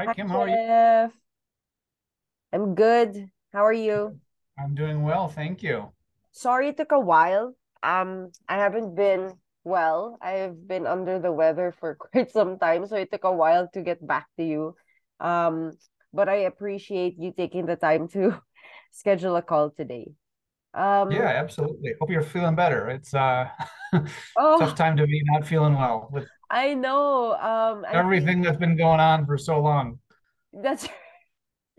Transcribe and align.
Hi, 0.00 0.06
Kim. 0.14 0.28
How 0.30 0.40
are 0.40 0.48
you? 0.48 1.12
I'm 2.52 2.74
good. 2.74 3.30
How 3.52 3.64
are 3.64 3.72
you? 3.72 4.20
I'm 4.58 4.74
doing 4.74 5.02
well, 5.02 5.28
thank 5.28 5.62
you. 5.62 5.92
Sorry 6.32 6.68
it 6.68 6.76
took 6.76 6.92
a 6.92 7.00
while. 7.00 7.54
Um, 7.82 8.32
I 8.48 8.56
haven't 8.56 8.94
been 8.94 9.34
well. 9.64 10.18
I've 10.22 10.66
been 10.66 10.86
under 10.86 11.18
the 11.18 11.32
weather 11.32 11.72
for 11.72 11.94
quite 12.00 12.30
some 12.30 12.58
time, 12.58 12.86
so 12.86 12.96
it 12.96 13.10
took 13.10 13.24
a 13.24 13.32
while 13.32 13.68
to 13.74 13.82
get 13.82 14.04
back 14.06 14.28
to 14.36 14.44
you. 14.44 14.76
Um, 15.20 15.72
but 16.12 16.28
I 16.28 16.46
appreciate 16.48 17.16
you 17.18 17.32
taking 17.32 17.66
the 17.66 17.76
time 17.76 18.08
to 18.08 18.40
schedule 18.92 19.36
a 19.36 19.42
call 19.42 19.70
today. 19.70 20.12
Yeah, 20.74 21.02
Um, 21.02 21.12
absolutely. 21.28 21.94
Hope 22.00 22.10
you're 22.10 22.22
feeling 22.22 22.54
better. 22.54 22.88
It's 22.88 23.12
uh 23.14 23.48
tough 23.92 24.14
oh, 24.38 24.74
time 24.76 24.96
to 24.96 25.06
be 25.06 25.22
not 25.24 25.46
feeling 25.46 25.74
well 25.74 26.08
with 26.12 26.28
I 26.50 26.74
know. 26.74 27.32
Um, 27.34 27.84
I 27.88 28.02
think 28.02 28.02
everything 28.02 28.42
that's 28.42 28.58
been 28.58 28.76
going 28.76 29.00
on 29.00 29.26
for 29.26 29.38
so 29.38 29.60
long. 29.60 29.99
That's 30.52 30.88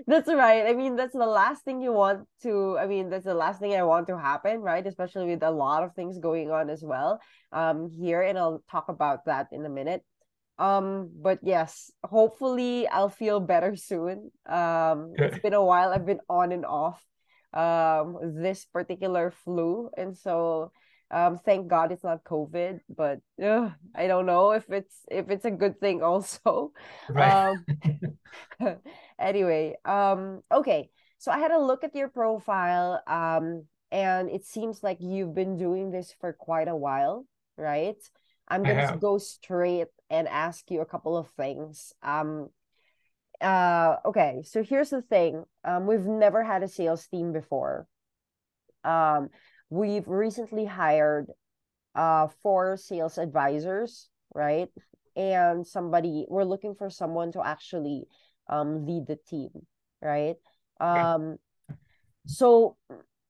That's 0.07 0.27
right. 0.29 0.65
I 0.65 0.73
mean, 0.73 0.95
that's 0.95 1.13
the 1.13 1.25
last 1.27 1.63
thing 1.63 1.81
you 1.81 1.93
want 1.93 2.27
to, 2.41 2.77
I 2.79 2.87
mean, 2.87 3.09
that's 3.09 3.25
the 3.25 3.35
last 3.35 3.59
thing 3.59 3.75
I 3.75 3.83
want 3.83 4.07
to 4.07 4.17
happen, 4.17 4.61
right? 4.61 4.85
Especially 4.85 5.27
with 5.27 5.43
a 5.43 5.51
lot 5.51 5.83
of 5.83 5.93
things 5.93 6.17
going 6.17 6.49
on 6.49 6.69
as 6.69 6.83
well 6.83 7.21
um 7.51 7.89
here, 7.89 8.21
and 8.21 8.37
I'll 8.37 8.63
talk 8.71 8.89
about 8.89 9.25
that 9.25 9.47
in 9.51 9.65
a 9.65 9.69
minute. 9.69 10.03
Um, 10.57 11.11
but 11.21 11.39
yes, 11.43 11.91
hopefully 12.03 12.87
I'll 12.87 13.09
feel 13.09 13.39
better 13.39 13.75
soon. 13.91 14.31
Um, 14.47 15.13
it's 15.17 15.39
been 15.39 15.53
a 15.53 15.63
while. 15.63 15.91
I've 15.91 16.05
been 16.05 16.21
on 16.29 16.51
and 16.51 16.65
off 16.65 17.01
um 17.53 18.17
this 18.41 18.65
particular 18.65 19.31
flu, 19.43 19.89
and 19.97 20.17
so 20.17 20.71
um 21.11 21.37
thank 21.37 21.67
God 21.67 21.91
it's 21.91 22.03
not 22.03 22.23
COVID, 22.23 22.79
but 22.89 23.19
ugh, 23.43 23.71
I 23.95 24.07
don't 24.07 24.25
know 24.25 24.51
if 24.51 24.69
it's 24.69 24.95
if 25.09 25.29
it's 25.29 25.45
a 25.45 25.51
good 25.51 25.79
thing 25.79 26.01
also. 26.03 26.71
Right. 27.09 27.51
Um 27.51 27.65
Anyway, 29.19 29.75
um, 29.85 30.41
okay. 30.51 30.89
So 31.17 31.31
I 31.31 31.37
had 31.37 31.51
a 31.51 31.59
look 31.59 31.83
at 31.83 31.93
your 31.95 32.09
profile, 32.09 33.01
um, 33.05 33.65
and 33.91 34.29
it 34.29 34.45
seems 34.45 34.81
like 34.81 34.97
you've 34.99 35.35
been 35.35 35.57
doing 35.57 35.91
this 35.91 36.15
for 36.19 36.33
quite 36.33 36.67
a 36.67 36.75
while, 36.75 37.25
right? 37.57 37.97
I'm 38.47 38.65
gonna 38.65 38.97
go 38.99 39.17
straight 39.17 39.87
and 40.09 40.27
ask 40.27 40.69
you 40.71 40.81
a 40.81 40.85
couple 40.85 41.15
of 41.15 41.29
things. 41.31 41.93
Um, 42.01 42.49
uh, 43.39 43.97
okay, 44.05 44.41
so 44.43 44.63
here's 44.63 44.89
the 44.89 45.01
thing. 45.01 45.43
Um, 45.63 45.87
we've 45.87 46.05
never 46.05 46.43
had 46.43 46.63
a 46.63 46.67
sales 46.67 47.05
team 47.07 47.31
before. 47.33 47.87
Um, 48.83 49.29
we've 49.71 50.07
recently 50.07 50.65
hired 50.65 51.31
uh 51.95 52.27
four 52.43 52.77
sales 52.77 53.17
advisors, 53.17 54.09
right? 54.35 54.69
And 55.15 55.65
somebody, 55.65 56.25
we're 56.29 56.45
looking 56.45 56.75
for 56.75 56.89
someone 56.91 57.31
to 57.31 57.41
actually 57.41 58.05
um 58.47 58.85
lead 58.85 59.07
the 59.07 59.17
team, 59.17 59.49
right? 60.01 60.35
Um, 60.79 61.37
so 62.27 62.77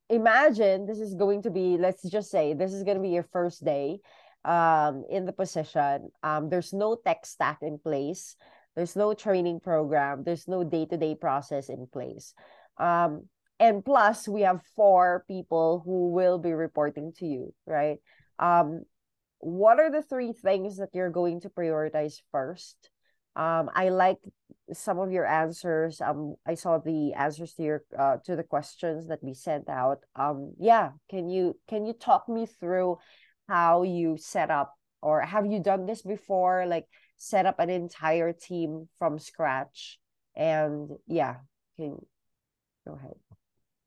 imagine 0.09 0.85
this 0.85 0.99
is 0.99 1.15
going 1.15 1.43
to 1.43 1.51
be, 1.51 1.77
let's 1.77 2.03
just 2.03 2.29
say 2.29 2.53
this 2.53 2.73
is 2.73 2.83
going 2.83 2.97
to 2.97 3.03
be 3.03 3.15
your 3.15 3.29
first 3.31 3.63
day 3.63 3.99
um 4.43 5.05
in 5.09 5.25
the 5.25 5.33
position. 5.33 6.09
Um, 6.23 6.49
there's 6.49 6.73
no 6.73 6.97
tech 7.05 7.25
stack 7.25 7.59
in 7.61 7.77
place. 7.77 8.35
There's 8.75 8.95
no 8.95 9.13
training 9.13 9.59
program. 9.59 10.23
There's 10.23 10.47
no 10.47 10.63
day-to-day 10.63 11.15
process 11.15 11.69
in 11.69 11.87
place. 11.91 12.33
Um, 12.77 13.27
and 13.61 13.85
plus 13.85 14.27
we 14.27 14.41
have 14.41 14.65
four 14.75 15.23
people 15.27 15.83
who 15.85 16.09
will 16.09 16.39
be 16.39 16.51
reporting 16.51 17.13
to 17.17 17.27
you, 17.27 17.53
right? 17.67 17.99
Um, 18.39 18.85
what 19.37 19.79
are 19.79 19.91
the 19.91 20.01
three 20.01 20.33
things 20.33 20.77
that 20.77 20.89
you're 20.93 21.11
going 21.11 21.41
to 21.41 21.49
prioritize 21.49 22.15
first? 22.31 22.89
Um, 23.35 23.69
I 23.75 23.89
like 23.89 24.17
some 24.73 24.97
of 24.97 25.11
your 25.11 25.27
answers. 25.27 26.01
Um, 26.01 26.35
I 26.45 26.55
saw 26.55 26.79
the 26.79 27.13
answers 27.13 27.53
to 27.53 27.63
your 27.63 27.83
uh, 27.97 28.17
to 28.25 28.35
the 28.35 28.43
questions 28.43 29.07
that 29.09 29.23
we 29.23 29.35
sent 29.35 29.69
out. 29.69 29.99
Um, 30.15 30.53
yeah, 30.59 30.93
can 31.11 31.29
you 31.29 31.55
can 31.69 31.85
you 31.85 31.93
talk 31.93 32.27
me 32.27 32.47
through 32.47 32.97
how 33.47 33.83
you 33.83 34.17
set 34.17 34.49
up 34.49 34.73
or 35.03 35.21
have 35.21 35.45
you 35.45 35.59
done 35.61 35.85
this 35.85 36.01
before? 36.01 36.65
Like 36.65 36.87
set 37.17 37.45
up 37.45 37.59
an 37.59 37.69
entire 37.69 38.33
team 38.33 38.89
from 38.97 39.19
scratch? 39.19 39.99
And 40.35 40.89
yeah, 41.05 41.35
can 41.77 41.97
go 42.87 42.95
ahead. 42.95 43.30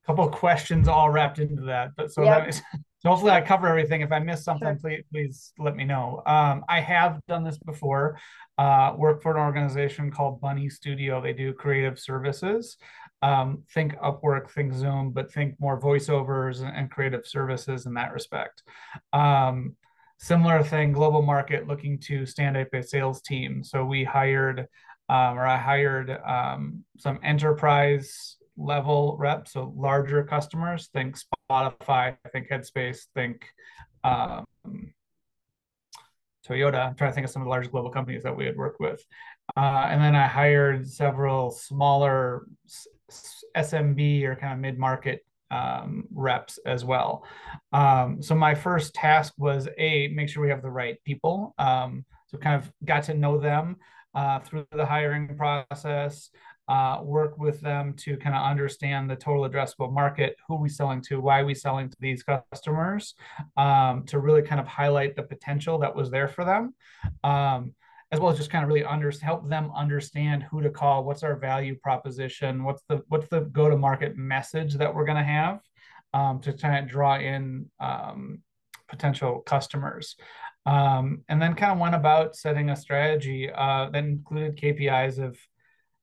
Couple 0.07 0.25
of 0.25 0.33
questions 0.33 0.89
all 0.89 1.11
wrapped 1.11 1.39
into 1.39 1.63
that. 1.63 1.91
But 1.97 2.13
so 2.13 2.23
Yep, 2.23 2.39
that 2.39 2.49
is 2.49 2.63
so 2.99 3.09
hopefully 3.11 3.33
I 3.33 3.41
cover 3.41 3.69
everything. 3.69 4.01
If 4.01 4.13
I 4.13 4.19
miss 4.19 4.45
something, 4.45 4.69
sure. 4.69 4.77
please 4.77 5.05
please 5.11 5.53
let 5.59 5.77
me 5.77 5.85
know. 5.85 6.23
Um, 6.27 6.65
I 6.69 6.81
have 6.81 7.21
done 7.27 7.45
this 7.45 7.59
before. 7.59 8.19
Uh, 8.57 8.95
work 8.97 9.23
for 9.23 9.33
an 9.33 9.39
organization 9.39 10.11
called 10.11 10.41
Bunny 10.41 10.69
Studio. 10.69 11.21
They 11.21 11.33
do 11.33 11.53
creative 11.53 11.99
services. 11.99 12.77
Um, 13.23 13.63
think 13.73 13.97
Upwork, 13.97 14.51
think 14.51 14.75
Zoom, 14.75 15.11
but 15.11 15.33
think 15.33 15.55
more 15.59 15.81
voiceovers 15.81 16.61
and, 16.61 16.77
and 16.77 16.91
creative 16.91 17.27
services 17.27 17.87
in 17.87 17.95
that 17.95 18.13
respect. 18.13 18.63
Um, 19.15 19.77
similar 20.19 20.63
thing, 20.63 20.93
global 20.93 21.23
market 21.23 21.67
looking 21.67 21.99
to 22.01 22.27
stand 22.27 22.57
up 22.59 22.73
a 22.75 22.83
sales 22.83 23.23
team. 23.23 23.65
So 23.65 23.85
we 23.85 24.05
hired 24.05 24.69
um, 25.09 25.39
or 25.39 25.47
I 25.47 25.59
hired 25.59 26.11
um, 26.11 26.85
some 26.99 27.19
enterprise 27.23 28.37
level 28.57 29.17
reps, 29.19 29.53
so 29.53 29.73
larger 29.77 30.25
customers. 30.25 30.89
Think 30.93 31.17
Spotify, 31.51 32.17
think 32.33 32.49
Headspace, 32.49 33.07
think 33.15 33.47
um, 34.03 34.45
Toyota. 36.47 36.87
I'm 36.87 36.95
trying 36.95 37.11
to 37.11 37.15
think 37.15 37.27
of 37.27 37.31
some 37.31 37.43
of 37.43 37.47
the 37.47 37.51
large 37.51 37.71
global 37.71 37.91
companies 37.91 38.23
that 38.23 38.37
we 38.37 38.45
had 38.45 38.57
worked 38.57 38.81
with. 38.81 39.03
Uh, 39.57 39.87
and 39.89 40.01
then 40.01 40.15
I 40.15 40.27
hired 40.27 40.89
several 40.89 41.51
smaller 41.51 42.47
SMB 43.57 44.25
or 44.25 44.37
kind 44.37 44.53
of 44.55 44.59
mid 44.59 44.79
market 44.79 45.25
um, 45.51 46.05
reps 46.13 46.59
as 46.67 46.85
well. 46.85 47.25
Um, 47.73 48.23
so 48.23 48.35
my 48.35 48.55
first 48.55 48.95
task 48.95 49.35
was 49.39 49.69
a 49.79 50.09
make 50.09 50.29
sure 50.29 50.43
we 50.43 50.51
have 50.51 50.63
the 50.63 50.71
right 50.71 50.97
people. 51.05 51.55
Um, 51.59 52.05
so 52.27 52.39
kind 52.39 52.61
of 52.63 52.71
got 52.85 53.05
to 53.05 53.15
know 53.15 53.39
them 53.39 53.77
uh, 54.15 54.41
through 54.41 54.67
the 54.73 54.87
hiring 54.87 55.37
process, 55.37 56.31
uh, 56.69 57.01
work 57.03 57.39
with 57.39 57.61
them 57.61 57.93
to 57.95 58.17
kind 58.17 58.35
of 58.35 58.43
understand 58.43 59.11
the 59.11 59.17
total 59.17 59.49
addressable 59.49 59.93
market, 59.93 60.37
who 60.49 60.57
we 60.57 60.69
selling 60.69 61.03
to, 61.03 61.21
why 61.21 61.43
we 61.43 61.55
selling 61.55 61.89
to 61.89 61.97
these 62.01 62.23
customers, 62.23 63.15
um, 63.57 64.05
to 64.07 64.19
really 64.19 64.43
kind 64.43 64.61
of 64.61 64.67
highlight 64.67 65.17
the 65.17 65.23
potential 65.23 65.79
that 65.79 65.95
was 65.95 66.11
there 66.11 66.29
for 66.29 66.45
them. 66.45 66.75
Um, 67.23 67.75
as 68.13 68.21
well 68.21 68.31
as 68.31 68.39
just 68.39 68.51
kind 68.51 68.63
of 68.63 68.69
really 68.69 68.85
under, 68.85 69.11
help 69.11 69.49
them 69.49 69.73
understand 69.75 70.45
who 70.45 70.63
to 70.63 70.71
call, 70.71 71.05
what's 71.05 71.25
our 71.25 71.35
value 71.35 71.75
proposition, 71.75 72.63
what's 72.63 72.83
the 72.89 73.03
what's 73.09 73.27
the 73.29 73.41
go 73.41 73.69
to 73.69 73.77
market 73.77 74.17
message 74.17 74.75
that 74.75 74.95
we're 74.95 75.05
going 75.05 75.19
to 75.19 75.25
have 75.25 75.61
um, 76.13 76.41
to 76.41 76.53
try 76.53 76.77
and 76.77 76.89
draw 76.89 77.17
in 77.19 77.69
um, 77.81 78.39
potential 78.89 79.41
customers. 79.41 80.17
Um, 80.65 81.25
and 81.29 81.43
then 81.43 81.55
kind 81.55 81.73
of 81.73 81.79
went 81.79 81.95
about 81.95 82.37
setting 82.37 82.71
a 82.71 82.77
strategy 82.77 83.51
uh, 83.53 83.91
that 83.91 84.05
included 84.05 84.57
KPIs 84.57 85.19
of 85.19 85.37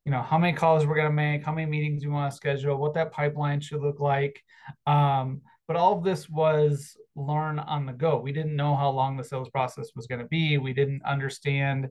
you 0.06 0.12
know 0.12 0.22
how 0.22 0.38
many 0.38 0.54
calls 0.54 0.86
we're 0.86 0.96
going 0.96 1.08
to 1.08 1.14
make 1.14 1.44
how 1.44 1.54
many 1.54 1.70
meetings 1.70 2.04
we 2.04 2.12
want 2.12 2.32
to 2.32 2.36
schedule 2.36 2.78
what 2.78 2.94
that 2.94 3.12
pipeline 3.12 3.60
should 3.60 3.82
look 3.82 4.00
like. 4.00 4.44
Um, 4.88 5.42
but 5.68 5.78
all 5.78 5.98
of 5.98 6.04
this 6.04 6.30
was 6.30 6.98
learn 7.16 7.60
on 7.60 7.86
the 7.86 7.94
go. 7.94 8.20
We 8.20 8.32
didn't 8.32 8.56
know 8.56 8.76
how 8.76 8.90
long 8.90 9.16
the 9.16 9.24
sales 9.24 9.50
process 9.50 9.92
was 9.96 10.08
going 10.08 10.20
to 10.20 10.28
be. 10.28 10.58
We 10.58 10.74
didn't 10.74 11.04
understand 11.06 11.90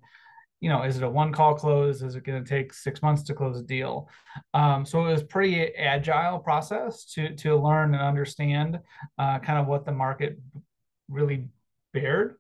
you 0.61 0.69
know 0.69 0.83
is 0.83 0.97
it 0.97 1.03
a 1.03 1.09
one 1.09 1.33
call 1.33 1.55
close? 1.55 2.03
Is 2.03 2.17
it 2.17 2.25
going 2.25 2.43
to 2.43 2.49
take 2.49 2.75
six 2.75 3.01
months 3.01 3.23
to 3.25 3.35
close 3.35 3.59
a 3.59 3.63
deal? 3.63 4.09
Um, 4.55 4.85
so 4.85 5.05
it 5.07 5.13
was 5.13 5.23
pretty 5.23 5.75
agile 5.77 6.39
process 6.39 7.05
to 7.15 7.35
to 7.37 7.57
learn 7.57 7.95
and 7.95 8.03
understand 8.03 8.79
uh, 9.19 9.39
kind 9.39 9.59
of 9.59 9.67
what 9.67 9.85
the 9.85 9.93
market 9.93 10.39
really 11.09 11.49
bared. 11.93 12.37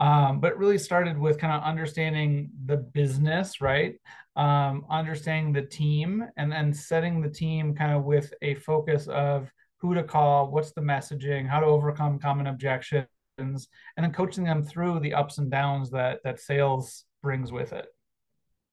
Um, 0.00 0.40
but 0.40 0.58
really 0.58 0.78
started 0.78 1.16
with 1.16 1.38
kind 1.38 1.52
of 1.52 1.62
understanding 1.62 2.50
the 2.66 2.76
business 2.76 3.60
right 3.60 3.94
um, 4.36 4.84
understanding 4.90 5.52
the 5.52 5.62
team 5.62 6.24
and 6.36 6.50
then 6.50 6.72
setting 6.72 7.20
the 7.20 7.30
team 7.30 7.74
kind 7.74 7.92
of 7.92 8.04
with 8.04 8.32
a 8.42 8.54
focus 8.54 9.06
of 9.08 9.50
who 9.78 9.94
to 9.94 10.02
call, 10.02 10.50
what's 10.50 10.72
the 10.72 10.80
messaging, 10.80 11.48
how 11.48 11.60
to 11.60 11.66
overcome 11.66 12.18
common 12.18 12.46
objections, 12.46 13.06
and 13.38 13.58
then 13.96 14.12
coaching 14.12 14.44
them 14.44 14.62
through 14.62 15.00
the 15.00 15.14
ups 15.14 15.38
and 15.38 15.50
downs 15.50 15.90
that 15.90 16.20
that 16.24 16.40
sales 16.40 17.04
brings 17.22 17.52
with 17.52 17.72
it. 17.72 17.86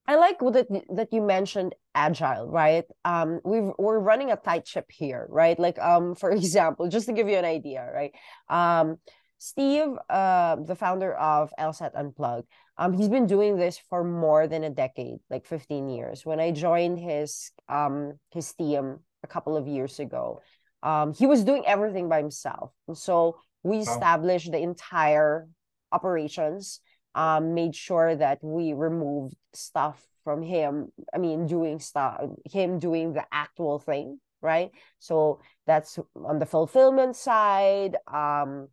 I 0.06 0.16
like 0.16 0.38
that 0.40 0.66
that 0.96 1.12
you 1.12 1.20
mentioned 1.20 1.74
agile, 1.94 2.50
right? 2.50 2.84
Um, 3.04 3.40
we've 3.44 3.70
we're 3.78 4.00
running 4.00 4.32
a 4.32 4.36
tight 4.36 4.66
ship 4.66 4.90
here, 4.90 5.26
right? 5.28 5.58
Like, 5.58 5.78
um, 5.78 6.14
for 6.22 6.30
example, 6.30 6.88
just 6.88 7.06
to 7.06 7.12
give 7.12 7.28
you 7.28 7.36
an 7.36 7.44
idea, 7.44 7.88
right? 7.92 8.12
Um, 8.48 8.98
Steve, 9.38 9.88
uh, 10.08 10.56
the 10.56 10.76
founder 10.76 11.14
of 11.14 11.52
LSAT 11.58 11.90
Unplugged, 11.96 12.46
um, 12.82 12.92
he's 12.92 13.08
been 13.08 13.26
doing 13.26 13.56
this 13.56 13.78
for 13.78 14.02
more 14.02 14.48
than 14.48 14.64
a 14.64 14.70
decade, 14.70 15.18
like 15.30 15.46
15 15.46 15.88
years. 15.88 16.26
When 16.26 16.40
I 16.40 16.50
joined 16.50 16.98
his 16.98 17.50
um 17.68 18.18
his 18.30 18.52
team 18.54 18.98
a 19.22 19.26
couple 19.26 19.56
of 19.56 19.68
years 19.68 20.00
ago, 20.00 20.42
um, 20.82 21.14
he 21.14 21.26
was 21.26 21.44
doing 21.44 21.64
everything 21.66 22.08
by 22.08 22.18
himself. 22.18 22.72
And 22.88 22.98
so 22.98 23.36
we 23.62 23.78
Wow. 23.78 23.82
established 23.82 24.50
the 24.50 24.58
entire 24.58 25.48
operations 25.92 26.80
um, 27.14 27.54
made 27.54 27.76
sure 27.76 28.16
that 28.16 28.38
we 28.42 28.72
removed 28.72 29.36
stuff 29.52 30.02
from 30.24 30.40
him 30.40 30.90
i 31.12 31.18
mean 31.18 31.46
doing 31.46 31.80
stuff 31.80 32.20
him 32.50 32.78
doing 32.78 33.12
the 33.12 33.24
actual 33.32 33.78
thing 33.80 34.20
right 34.40 34.70
so 35.00 35.40
that's 35.66 35.98
on 36.14 36.38
the 36.38 36.46
fulfillment 36.46 37.16
side 37.16 37.96
um 38.06 38.68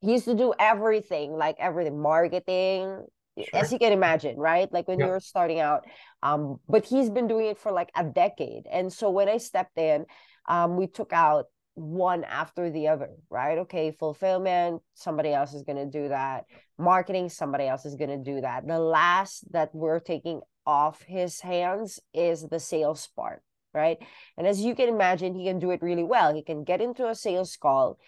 he 0.00 0.12
used 0.12 0.24
to 0.24 0.34
do 0.34 0.52
everything 0.58 1.32
like 1.32 1.56
everything 1.60 2.00
marketing 2.00 3.06
sure. 3.44 3.60
as 3.60 3.72
you 3.72 3.78
can 3.78 3.92
imagine 3.92 4.36
right? 4.36 4.72
Like 4.72 4.88
when 4.88 4.98
yep. 4.98 5.08
you're 5.08 5.20
starting 5.20 5.60
out 5.60 5.84
um 6.22 6.58
but 6.68 6.84
he's 6.84 7.10
been 7.10 7.28
doing 7.28 7.46
it 7.46 7.58
for 7.58 7.72
like 7.72 7.90
a 7.96 8.04
decade. 8.04 8.66
And 8.70 8.92
so 8.92 9.10
when 9.10 9.28
i 9.28 9.38
stepped 9.38 9.78
in 9.78 10.06
um 10.48 10.76
we 10.76 10.86
took 10.86 11.12
out 11.12 11.46
one 11.74 12.24
after 12.24 12.70
the 12.70 12.88
other 12.88 13.10
right? 13.30 13.58
Okay 13.58 13.90
fulfillment 13.90 14.82
somebody 14.94 15.32
else 15.32 15.54
is 15.54 15.62
going 15.62 15.78
to 15.78 15.86
do 15.86 16.08
that. 16.08 16.44
Marketing 16.78 17.28
somebody 17.28 17.66
else 17.66 17.84
is 17.84 17.96
going 17.96 18.10
to 18.10 18.32
do 18.32 18.40
that. 18.40 18.66
The 18.66 18.78
last 18.78 19.50
that 19.52 19.74
we're 19.74 20.00
taking 20.00 20.40
off 20.66 21.02
his 21.02 21.40
hands 21.40 22.00
is 22.14 22.46
the 22.48 22.60
sales 22.60 23.08
part 23.16 23.42
right? 23.72 23.98
And 24.36 24.48
as 24.48 24.60
you 24.60 24.74
can 24.74 24.88
imagine 24.88 25.32
he 25.32 25.44
can 25.44 25.60
do 25.60 25.70
it 25.70 25.80
really 25.80 26.02
well. 26.02 26.34
He 26.34 26.42
can 26.42 26.64
get 26.64 26.80
into 26.80 27.08
a 27.08 27.14
sales 27.14 27.56
call 27.56 27.98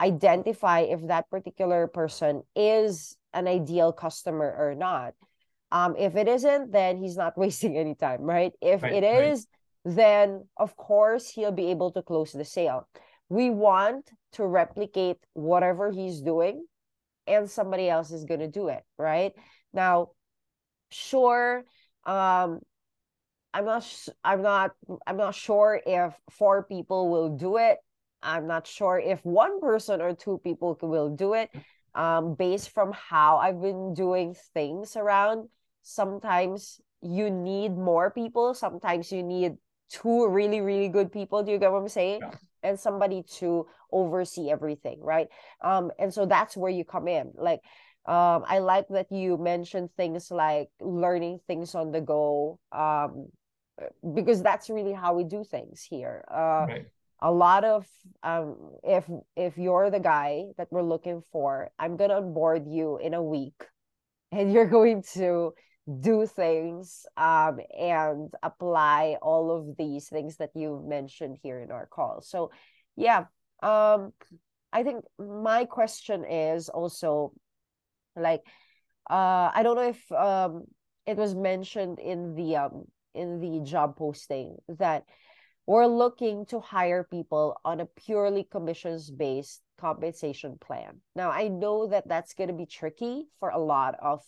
identify 0.00 0.80
if 0.80 1.06
that 1.08 1.28
particular 1.30 1.86
person 1.86 2.42
is 2.54 3.16
an 3.32 3.48
ideal 3.48 3.92
customer 3.92 4.54
or 4.58 4.74
not. 4.74 5.14
Um, 5.70 5.96
if 5.98 6.16
it 6.16 6.28
isn't, 6.28 6.72
then 6.72 6.96
he's 6.96 7.16
not 7.16 7.36
wasting 7.42 7.76
any 7.76 7.94
time, 7.94 8.22
right? 8.22 8.52
If 8.60 8.82
right, 8.82 8.92
it 8.92 9.04
is, 9.04 9.46
right. 9.84 9.96
then 9.96 10.46
of 10.56 10.76
course 10.76 11.28
he'll 11.28 11.52
be 11.52 11.70
able 11.70 11.92
to 11.92 12.02
close 12.02 12.32
the 12.32 12.44
sale. 12.44 12.88
We 13.28 13.50
want 13.50 14.10
to 14.32 14.46
replicate 14.46 15.18
whatever 15.34 15.90
he's 15.90 16.20
doing, 16.20 16.64
and 17.26 17.50
somebody 17.50 17.88
else 17.88 18.10
is 18.10 18.24
going 18.24 18.40
to 18.40 18.48
do 18.48 18.68
it, 18.68 18.82
right? 18.96 19.32
Now, 19.74 20.12
sure, 20.90 21.64
um, 22.04 22.60
I'm 23.52 23.66
not, 23.66 23.86
I'm 24.24 24.40
not, 24.40 24.70
I'm 25.06 25.18
not 25.18 25.34
sure 25.34 25.80
if 25.84 26.14
four 26.30 26.62
people 26.62 27.10
will 27.10 27.36
do 27.36 27.58
it 27.58 27.78
I'm 28.22 28.46
not 28.46 28.66
sure 28.66 28.98
if 28.98 29.24
one 29.24 29.60
person 29.60 30.00
or 30.00 30.14
two 30.14 30.40
people 30.42 30.76
will 30.82 31.10
do 31.10 31.34
it. 31.34 31.50
Um, 31.98 32.34
based 32.34 32.70
from 32.70 32.92
how 32.92 33.38
I've 33.38 33.60
been 33.60 33.92
doing 33.92 34.36
things 34.54 34.94
around, 34.94 35.48
sometimes 35.82 36.80
you 37.02 37.28
need 37.28 37.76
more 37.76 38.10
people. 38.10 38.54
Sometimes 38.54 39.10
you 39.10 39.24
need 39.24 39.58
two 39.90 40.28
really, 40.28 40.60
really 40.60 40.88
good 40.88 41.10
people. 41.10 41.42
Do 41.42 41.50
you 41.50 41.58
get 41.58 41.72
what 41.72 41.82
I'm 41.82 41.88
saying? 41.88 42.20
Yeah. 42.22 42.38
And 42.62 42.78
somebody 42.78 43.24
to 43.38 43.66
oversee 43.90 44.48
everything, 44.48 45.00
right? 45.02 45.26
Um, 45.60 45.90
and 45.98 46.14
so 46.14 46.24
that's 46.24 46.56
where 46.56 46.70
you 46.70 46.84
come 46.84 47.08
in. 47.08 47.32
Like, 47.34 47.60
um, 48.06 48.44
I 48.46 48.60
like 48.60 48.86
that 48.90 49.10
you 49.10 49.36
mentioned 49.36 49.90
things 49.96 50.30
like 50.30 50.68
learning 50.80 51.40
things 51.48 51.74
on 51.74 51.90
the 51.90 52.00
go. 52.00 52.60
Um, 52.70 53.26
because 54.14 54.42
that's 54.42 54.70
really 54.70 54.92
how 54.92 55.14
we 55.14 55.24
do 55.24 55.42
things 55.44 55.82
here. 55.82 56.24
Uh, 56.30 56.66
right 56.68 56.86
a 57.20 57.30
lot 57.30 57.64
of 57.64 57.86
um 58.22 58.56
if 58.82 59.04
if 59.36 59.58
you're 59.58 59.90
the 59.90 60.00
guy 60.00 60.44
that 60.56 60.68
we're 60.70 60.82
looking 60.82 61.22
for 61.32 61.70
i'm 61.78 61.96
gonna 61.96 62.14
onboard 62.14 62.66
you 62.68 62.98
in 62.98 63.14
a 63.14 63.22
week 63.22 63.64
and 64.32 64.52
you're 64.52 64.68
going 64.68 65.02
to 65.14 65.52
do 66.00 66.26
things 66.26 67.06
um 67.16 67.58
and 67.78 68.30
apply 68.42 69.16
all 69.22 69.50
of 69.50 69.76
these 69.78 70.08
things 70.08 70.36
that 70.36 70.50
you've 70.54 70.84
mentioned 70.84 71.38
here 71.42 71.60
in 71.60 71.70
our 71.70 71.86
call. 71.86 72.20
So 72.20 72.50
yeah 72.98 73.24
um 73.62 74.12
i 74.72 74.82
think 74.82 75.04
my 75.18 75.64
question 75.64 76.24
is 76.24 76.68
also 76.68 77.32
like 78.16 78.42
uh 79.10 79.50
i 79.54 79.62
don't 79.62 79.76
know 79.76 79.88
if 79.88 80.12
um 80.12 80.64
it 81.06 81.16
was 81.16 81.34
mentioned 81.34 81.98
in 81.98 82.34
the 82.34 82.56
um 82.56 82.84
in 83.14 83.40
the 83.40 83.64
job 83.64 83.96
posting 83.96 84.56
that 84.68 85.04
we're 85.68 85.86
looking 85.86 86.46
to 86.46 86.60
hire 86.60 87.04
people 87.04 87.60
on 87.62 87.80
a 87.80 87.84
purely 87.84 88.42
commissions 88.42 89.10
based 89.10 89.60
compensation 89.76 90.56
plan. 90.58 91.02
Now, 91.14 91.30
I 91.30 91.48
know 91.48 91.86
that 91.88 92.08
that's 92.08 92.32
going 92.32 92.48
to 92.48 92.54
be 92.54 92.64
tricky 92.64 93.26
for 93.38 93.50
a 93.50 93.58
lot 93.58 93.94
of 94.00 94.22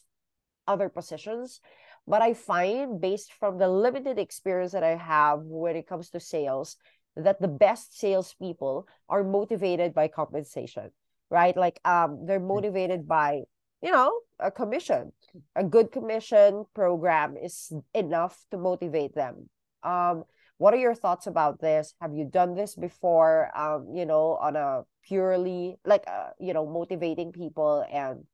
other 0.69 0.91
positions, 0.91 1.63
but 2.07 2.21
I 2.21 2.35
find 2.35 3.01
based 3.01 3.33
from 3.33 3.57
the 3.57 3.69
limited 3.69 4.19
experience 4.19 4.73
that 4.73 4.85
I 4.85 4.97
have 4.97 5.41
when 5.41 5.77
it 5.77 5.89
comes 5.89 6.11
to 6.11 6.21
sales, 6.21 6.77
that 7.17 7.41
the 7.41 7.49
best 7.49 7.99
salespeople 7.99 8.87
are 9.09 9.25
motivated 9.25 9.95
by 9.95 10.09
compensation, 10.09 10.91
right? 11.31 11.57
Like 11.57 11.81
um, 11.87 12.27
they're 12.27 12.39
hmm. 12.39 12.49
motivated 12.49 13.09
by 13.09 13.45
you 13.83 13.91
know 13.91 14.13
a 14.39 14.51
commission. 14.51 15.13
A 15.57 15.65
good 15.65 15.91
commission 15.91 16.67
program 16.75 17.39
is 17.39 17.73
enough 17.95 18.45
to 18.51 18.59
motivate 18.59 19.15
them. 19.15 19.49
Um, 19.83 20.25
what 20.61 20.75
are 20.75 20.77
your 20.77 20.95
thoughts 20.95 21.27
about 21.27 21.59
this? 21.59 21.95
Have 22.03 22.13
you 22.13 22.27
done 22.27 22.55
this 22.55 22.75
before 22.75 23.51
um 23.57 23.89
you 23.95 24.05
know 24.05 24.37
on 24.37 24.57
a 24.57 24.83
purely 25.09 25.79
like 25.87 26.05
uh, 26.07 26.37
you 26.39 26.53
know 26.53 26.67
motivating 26.67 27.33
people 27.33 27.83
and 27.91 28.25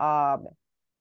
um 0.00 0.48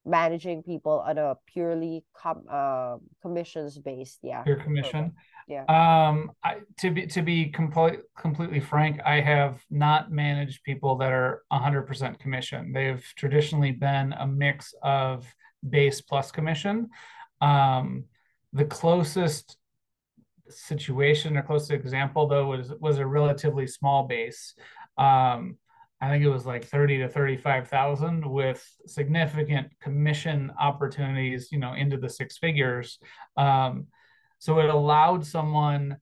managing 0.05 0.61
people 0.61 0.99
on 1.07 1.17
a 1.17 1.35
purely 1.47 2.03
com- 2.13 2.43
uh, 2.51 2.97
commissions 3.21 3.79
based? 3.79 4.19
Yeah 4.23 4.43
your 4.45 4.57
commission? 4.57 5.13
Yeah. 5.47 5.63
Um 5.69 6.31
I, 6.43 6.57
to 6.79 6.91
be 6.91 7.07
to 7.07 7.21
be 7.21 7.45
complete, 7.45 7.99
completely 8.17 8.59
frank 8.59 8.99
i 9.05 9.21
have 9.21 9.63
not 9.71 10.11
managed 10.11 10.63
people 10.63 10.97
that 10.97 11.13
are 11.13 11.43
100% 11.53 12.19
commission. 12.19 12.73
They've 12.73 13.05
traditionally 13.15 13.71
been 13.71 14.11
a 14.11 14.27
mix 14.27 14.75
of 14.83 15.33
base 15.69 16.01
plus 16.01 16.29
commission. 16.29 16.89
Um 17.39 18.03
the 18.51 18.65
closest 18.65 19.57
situation 20.57 21.37
or 21.37 21.43
close 21.43 21.67
to 21.67 21.73
example 21.73 22.27
though 22.27 22.47
was 22.47 22.71
was 22.79 22.99
a 22.99 23.05
relatively 23.05 23.67
small 23.67 24.07
base. 24.07 24.53
Um, 24.97 25.57
I 26.01 26.09
think 26.09 26.23
it 26.23 26.29
was 26.29 26.45
like 26.45 26.65
thirty 26.65 26.97
to 26.97 27.07
thirty-five 27.07 27.69
thousand 27.69 28.25
with 28.25 28.61
significant 28.85 29.67
commission 29.81 30.51
opportunities, 30.59 31.49
you 31.51 31.59
know, 31.59 31.73
into 31.73 31.97
the 31.97 32.09
six 32.09 32.37
figures. 32.37 32.99
Um, 33.37 33.87
so 34.39 34.59
it 34.59 34.69
allowed 34.69 35.25
someone 35.25 35.97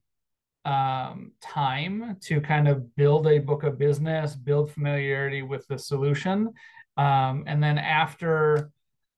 um, 0.64 1.32
time 1.40 2.16
to 2.22 2.40
kind 2.40 2.66
of 2.66 2.96
build 2.96 3.26
a 3.28 3.38
book 3.38 3.62
of 3.62 3.78
business, 3.78 4.34
build 4.34 4.72
familiarity 4.72 5.42
with 5.42 5.66
the 5.68 5.78
solution, 5.78 6.52
um, 6.96 7.44
and 7.46 7.62
then 7.62 7.78
after 7.78 8.70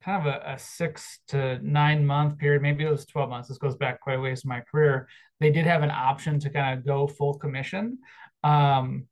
kind 0.04 0.26
of 0.26 0.34
a, 0.34 0.52
a, 0.52 0.58
six 0.58 1.20
to 1.28 1.58
nine 1.62 2.04
month 2.04 2.38
period, 2.38 2.60
maybe 2.62 2.84
it 2.84 2.90
was 2.90 3.06
12 3.06 3.30
months. 3.30 3.48
This 3.48 3.58
goes 3.58 3.76
back 3.76 4.00
quite 4.00 4.18
a 4.18 4.20
ways 4.20 4.44
in 4.44 4.48
my 4.48 4.60
career. 4.60 5.08
They 5.40 5.50
did 5.50 5.64
have 5.66 5.82
an 5.82 5.90
option 5.90 6.38
to 6.40 6.50
kind 6.50 6.78
of 6.78 6.84
go 6.84 7.06
full 7.06 7.34
commission. 7.34 7.98
Um, 8.42 9.06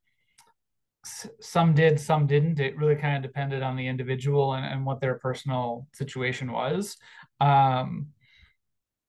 some 1.41 1.75
did, 1.75 1.99
some 1.99 2.27
didn't. 2.27 2.61
It 2.61 2.77
really 2.77 2.95
kind 2.97 3.17
of 3.17 3.23
depended 3.23 3.63
on 3.63 3.77
the 3.77 3.87
individual 3.87 4.53
and, 4.53 4.67
and 4.67 4.85
what 4.85 5.01
their 5.01 5.15
personal 5.15 5.89
situation 5.95 6.53
was. 6.53 6.97
Um, 7.41 8.09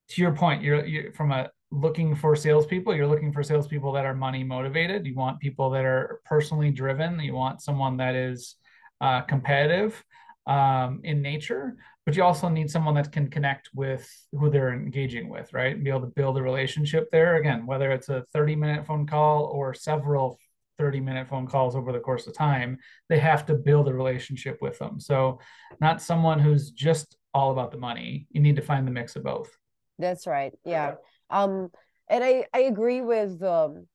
to 0.09 0.21
your 0.21 0.33
point, 0.33 0.63
you're, 0.63 0.85
you're 0.85 1.13
from 1.13 1.31
a 1.31 1.49
looking 1.69 2.15
for 2.15 2.35
salespeople, 2.35 2.95
you're 2.95 3.07
looking 3.07 3.33
for 3.33 3.43
salespeople 3.43 3.91
that 3.93 4.05
are 4.05 4.15
money 4.15 4.43
motivated. 4.43 5.05
You 5.05 5.15
want 5.15 5.39
people 5.39 5.69
that 5.71 5.85
are 5.85 6.21
personally 6.23 6.71
driven. 6.71 7.19
You 7.19 7.33
want 7.33 7.61
someone 7.61 7.97
that 7.97 8.15
is 8.15 8.55
uh, 9.01 9.21
competitive 9.21 10.03
um, 10.45 10.99
in 11.03 11.21
nature, 11.21 11.77
but 12.05 12.15
you 12.15 12.23
also 12.23 12.49
need 12.49 12.69
someone 12.69 12.95
that 12.95 13.11
can 13.11 13.29
connect 13.29 13.69
with 13.73 14.09
who 14.31 14.49
they're 14.49 14.73
engaging 14.73 15.29
with, 15.29 15.53
right? 15.53 15.75
And 15.75 15.83
be 15.83 15.89
able 15.89 16.01
to 16.01 16.07
build 16.07 16.37
a 16.37 16.41
relationship 16.41 17.09
there. 17.11 17.35
Again, 17.35 17.65
whether 17.65 17.91
it's 17.91 18.09
a 18.09 18.25
30 18.33 18.55
minute 18.55 18.85
phone 18.85 19.07
call 19.07 19.45
or 19.45 19.73
several 19.73 20.37
30 20.77 20.99
minute 20.99 21.27
phone 21.27 21.47
calls 21.47 21.75
over 21.75 21.91
the 21.91 21.99
course 21.99 22.27
of 22.27 22.35
time, 22.35 22.77
they 23.07 23.19
have 23.19 23.45
to 23.45 23.53
build 23.53 23.87
a 23.87 23.93
relationship 23.93 24.57
with 24.61 24.77
them. 24.79 24.99
So, 24.99 25.39
not 25.79 26.01
someone 26.01 26.39
who's 26.39 26.71
just 26.71 27.15
all 27.33 27.51
about 27.51 27.71
the 27.71 27.77
money. 27.77 28.27
You 28.31 28.41
need 28.41 28.57
to 28.57 28.61
find 28.61 28.85
the 28.85 28.91
mix 28.91 29.15
of 29.15 29.23
both. 29.23 29.55
That's 29.97 30.27
right. 30.27 30.53
Yeah. 30.65 30.95
Um, 31.29 31.71
and 32.09 32.23
I, 32.23 32.45
I 32.53 32.61
agree 32.61 33.01
with 33.01 33.41
um, 33.41 33.87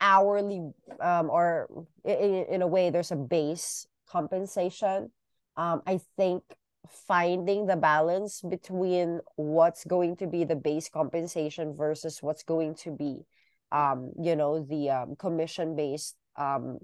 hourly 0.00 0.72
um, 1.00 1.30
or 1.30 1.86
in, 2.04 2.44
in 2.50 2.62
a 2.62 2.66
way, 2.66 2.90
there's 2.90 3.12
a 3.12 3.16
base 3.16 3.86
compensation 4.08 5.10
um, 5.56 5.82
I 5.86 6.00
think 6.16 6.42
finding 7.06 7.66
the 7.66 7.76
balance 7.76 8.40
between 8.40 9.20
what's 9.36 9.84
going 9.84 10.16
to 10.16 10.26
be 10.26 10.44
the 10.44 10.56
base 10.56 10.88
compensation 10.88 11.74
versus 11.76 12.22
what's 12.22 12.42
going 12.42 12.74
to 12.74 12.90
be 12.90 13.24
um, 13.70 14.12
you 14.20 14.36
know 14.36 14.64
the 14.64 14.90
um, 14.90 15.16
commission 15.16 15.76
based 15.76 16.16
um, 16.36 16.78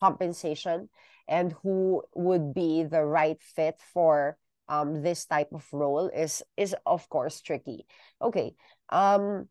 compensation 0.00 0.88
and 1.28 1.54
who 1.62 2.02
would 2.14 2.54
be 2.54 2.82
the 2.84 3.02
right 3.02 3.40
fit 3.42 3.80
for 3.92 4.36
um, 4.68 5.02
this 5.02 5.24
type 5.26 5.48
of 5.52 5.64
role 5.72 6.08
is 6.08 6.42
is 6.56 6.74
of 6.84 7.08
course 7.08 7.40
tricky. 7.40 7.86
Okay 8.20 8.54
um 8.90 9.48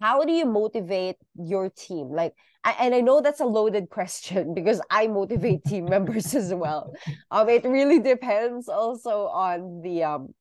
how 0.00 0.24
do 0.24 0.32
you 0.32 0.44
motivate 0.44 1.16
your 1.36 1.70
team 1.70 2.10
like 2.10 2.34
and 2.78 2.94
i 2.94 3.00
know 3.00 3.20
that's 3.20 3.40
a 3.40 3.46
loaded 3.46 3.88
question 3.90 4.54
because 4.54 4.80
i 4.90 5.06
motivate 5.06 5.64
team 5.64 5.84
members 5.86 6.34
as 6.34 6.52
well 6.52 6.92
um 7.30 7.48
it 7.48 7.64
really 7.64 8.00
depends 8.00 8.68
also 8.68 9.26
on 9.26 9.80
the 9.82 10.02
um 10.02 10.34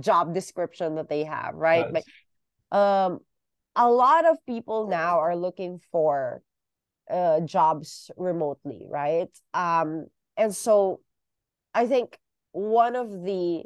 job 0.00 0.34
description 0.34 0.96
that 0.96 1.08
they 1.08 1.24
have, 1.24 1.54
right? 1.54 1.86
But 1.92 2.76
um, 2.76 3.20
a 3.76 3.90
lot 3.90 4.26
of 4.26 4.38
people 4.46 4.88
now 4.88 5.20
are 5.20 5.36
looking 5.36 5.80
for 5.90 6.42
uh, 7.10 7.40
jobs 7.40 8.10
remotely, 8.16 8.86
right? 8.88 9.28
Um, 9.52 10.06
and 10.36 10.54
so 10.54 11.00
I 11.74 11.86
think 11.86 12.18
one 12.52 12.96
of 12.96 13.10
the 13.24 13.62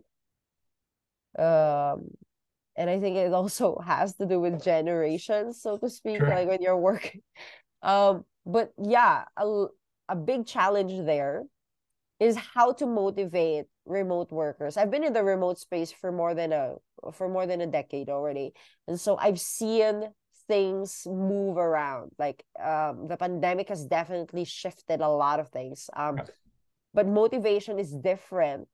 um 1.39 2.09
and 2.77 2.91
I 2.91 3.01
think 3.01 3.17
it 3.17 3.33
also 3.33 3.79
has 3.87 4.15
to 4.17 4.27
do 4.27 4.41
with 4.41 4.63
generations, 4.63 5.61
so 5.63 5.79
to 5.79 5.89
speak, 5.89 6.19
sure. 6.19 6.29
like 6.29 6.49
when 6.49 6.63
you're 6.63 6.79
working. 6.79 7.23
Um, 7.83 8.25
but 8.45 8.73
yeah, 8.83 9.25
a, 9.37 9.67
a 10.09 10.17
big 10.17 10.47
challenge 10.47 11.07
there 11.07 11.45
is 12.19 12.37
how 12.37 12.73
to 12.73 12.87
motivate 12.87 13.67
remote 13.85 14.33
workers. 14.33 14.77
I've 14.77 14.91
been 14.91 15.05
in 15.05 15.13
the 15.13 15.23
remote 15.23 15.59
space 15.59 15.93
for 15.93 16.11
more 16.11 16.35
than 16.35 16.53
a 16.53 16.77
for 17.13 17.29
more 17.29 17.47
than 17.47 17.61
a 17.61 17.67
decade 17.67 18.09
already. 18.09 18.53
And 18.89 18.99
so 18.99 19.17
I've 19.17 19.39
seen 19.39 20.09
things 20.49 21.07
move 21.07 21.59
around. 21.59 22.13
Like 22.19 22.45
um 22.63 23.07
the 23.09 23.17
pandemic 23.17 23.69
has 23.69 23.85
definitely 23.85 24.45
shifted 24.45 25.01
a 25.01 25.09
lot 25.09 25.39
of 25.39 25.49
things. 25.51 25.91
Um 25.95 26.19
but 26.95 27.07
motivation 27.07 27.79
is 27.79 27.93
different 27.93 28.69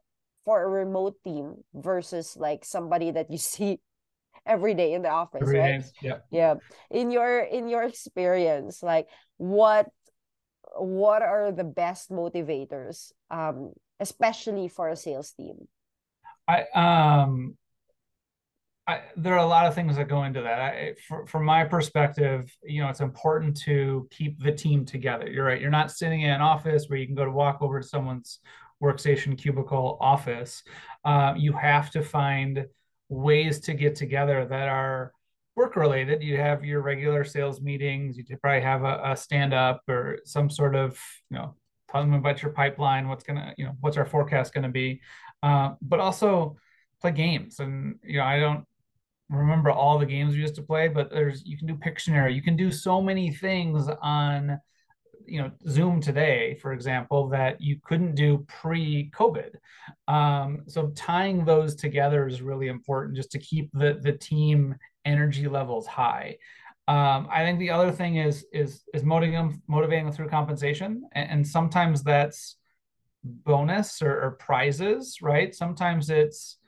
for 0.45 0.63
a 0.63 0.69
remote 0.69 1.17
team 1.25 1.57
versus 1.75 2.37
like 2.37 2.65
somebody 2.65 3.11
that 3.11 3.31
you 3.31 3.39
see 3.53 3.81
every 4.47 4.75
day 4.75 4.93
in 4.93 5.03
the 5.03 5.11
office, 5.11 5.43
every 5.43 5.59
right? 5.59 5.81
Day. 5.83 5.89
Yeah. 6.03 6.19
Yeah. 6.31 6.55
In 6.91 7.11
your 7.11 7.41
in 7.41 7.69
your 7.69 7.83
experience, 7.83 8.83
like 8.83 9.09
what 9.37 9.89
what 10.79 11.23
are 11.23 11.53
the 11.53 11.65
best 11.65 12.11
motivators 12.11 13.13
um 13.31 13.73
especially 14.01 14.69
for 14.69 14.89
a 14.89 14.97
sales 14.97 15.33
team 15.33 15.69
i 16.49 16.65
um 16.75 17.57
I, 18.85 19.03
there 19.17 19.35
are 19.35 19.39
a 19.39 19.47
lot 19.47 19.67
of 19.67 19.77
things 19.77 19.95
that 19.95 20.09
go 20.09 20.25
into 20.25 20.43
that. 20.43 20.59
I, 20.59 20.95
for, 21.07 21.25
from 21.25 21.45
my 21.45 21.65
perspective, 21.65 22.53
you 22.65 22.83
know, 22.83 22.89
it's 22.89 23.01
important 23.01 23.57
to 23.59 24.09
keep 24.11 24.43
the 24.43 24.51
team 24.51 24.85
together. 24.85 25.31
You're 25.31 25.45
right. 25.45 25.61
You're 25.61 25.71
not 25.71 25.93
sitting 25.93 26.23
in 26.23 26.31
an 26.31 26.41
office 26.41 26.87
where 26.89 26.99
you 26.99 27.07
can 27.07 27.15
go 27.15 27.25
to 27.25 27.31
walk 27.31 27.59
over 27.63 27.81
to 27.81 27.87
someone's 27.87 28.41
workstation, 28.83 29.39
cubicle, 29.39 29.99
office. 30.01 30.65
Uh, 31.05 31.33
you 31.37 31.53
have 31.53 31.93
to 31.93 32.03
find 32.03 32.67
ways 33.13 33.61
to 33.61 33.75
get 33.75 33.95
together 33.95 34.47
that 34.47 34.69
are 34.69 35.13
work 35.55 35.77
related. 35.77 36.23
You 36.23 36.39
have 36.39 36.65
your 36.65 36.81
regular 36.81 37.25
sales 37.25 37.61
meetings. 37.61 38.17
You 38.17 38.25
probably 38.39 38.63
have 38.63 38.85
a, 38.85 39.01
a 39.05 39.17
stand 39.17 39.53
up 39.53 39.83
or 39.89 40.19
some 40.25 40.49
sort 40.49 40.75
of 40.75 40.99
you 41.31 41.37
know 41.37 41.55
tell 41.91 42.01
them 42.01 42.15
about 42.15 42.43
your 42.43 42.53
pipeline 42.53 43.09
what's 43.09 43.25
gonna 43.25 43.55
you 43.59 43.67
know 43.67 43.73
what's 43.81 43.97
our 43.97 44.07
forecast 44.07 44.55
gonna 44.55 44.71
be. 44.71 45.01
Uh, 45.43 45.75
but 45.83 46.01
also 46.01 46.57
play 47.01 47.11
games. 47.11 47.59
And 47.61 47.99
you 48.03 48.19
know 48.19 48.25
i 48.25 48.39
don't 48.39 48.65
remember 49.29 49.71
all 49.71 49.99
the 49.99 50.07
games 50.07 50.35
we 50.35 50.41
used 50.41 50.55
to 50.55 50.63
play 50.63 50.89
but 50.89 51.11
there's 51.11 51.45
you 51.45 51.57
can 51.57 51.67
do 51.67 51.75
pictionary. 51.75 52.35
You 52.35 52.43
can 52.43 52.57
do 52.57 52.71
so 52.71 53.01
many 53.03 53.31
things 53.33 53.89
on 54.01 54.59
you 55.27 55.41
know 55.41 55.51
zoom 55.69 56.01
today 56.01 56.55
for 56.61 56.73
example 56.73 57.29
that 57.29 57.61
you 57.61 57.79
couldn't 57.85 58.15
do 58.15 58.45
pre-covid 58.49 59.55
um, 60.09 60.63
so 60.67 60.89
tying 60.95 61.45
those 61.45 61.75
together 61.75 62.27
is 62.27 62.43
really 62.43 62.69
important 62.69 63.17
just 63.17 63.33
to 63.33 63.39
keep 63.39 63.71
the 63.73 63.99
the 64.03 64.13
team 64.13 64.75
energy 65.05 65.49
levels 65.49 65.87
high. 65.87 66.37
Um, 66.89 67.29
I 67.31 67.45
think 67.45 67.59
the 67.59 67.71
other 67.71 67.93
thing 67.93 68.17
is 68.17 68.45
is 68.53 68.85
is 68.93 69.05
motivating 69.05 69.49
them, 69.49 69.63
motivating 69.69 70.07
them 70.07 70.15
through 70.15 70.29
compensation, 70.29 71.05
and, 71.13 71.31
and 71.31 71.47
sometimes 71.47 72.03
that's 72.03 72.57
bonus 73.25 74.03
or, 74.03 74.21
or, 74.21 74.31
prizes, 74.33 75.19
right? 75.23 75.55
Sometimes 75.55 76.11
it's 76.11 76.59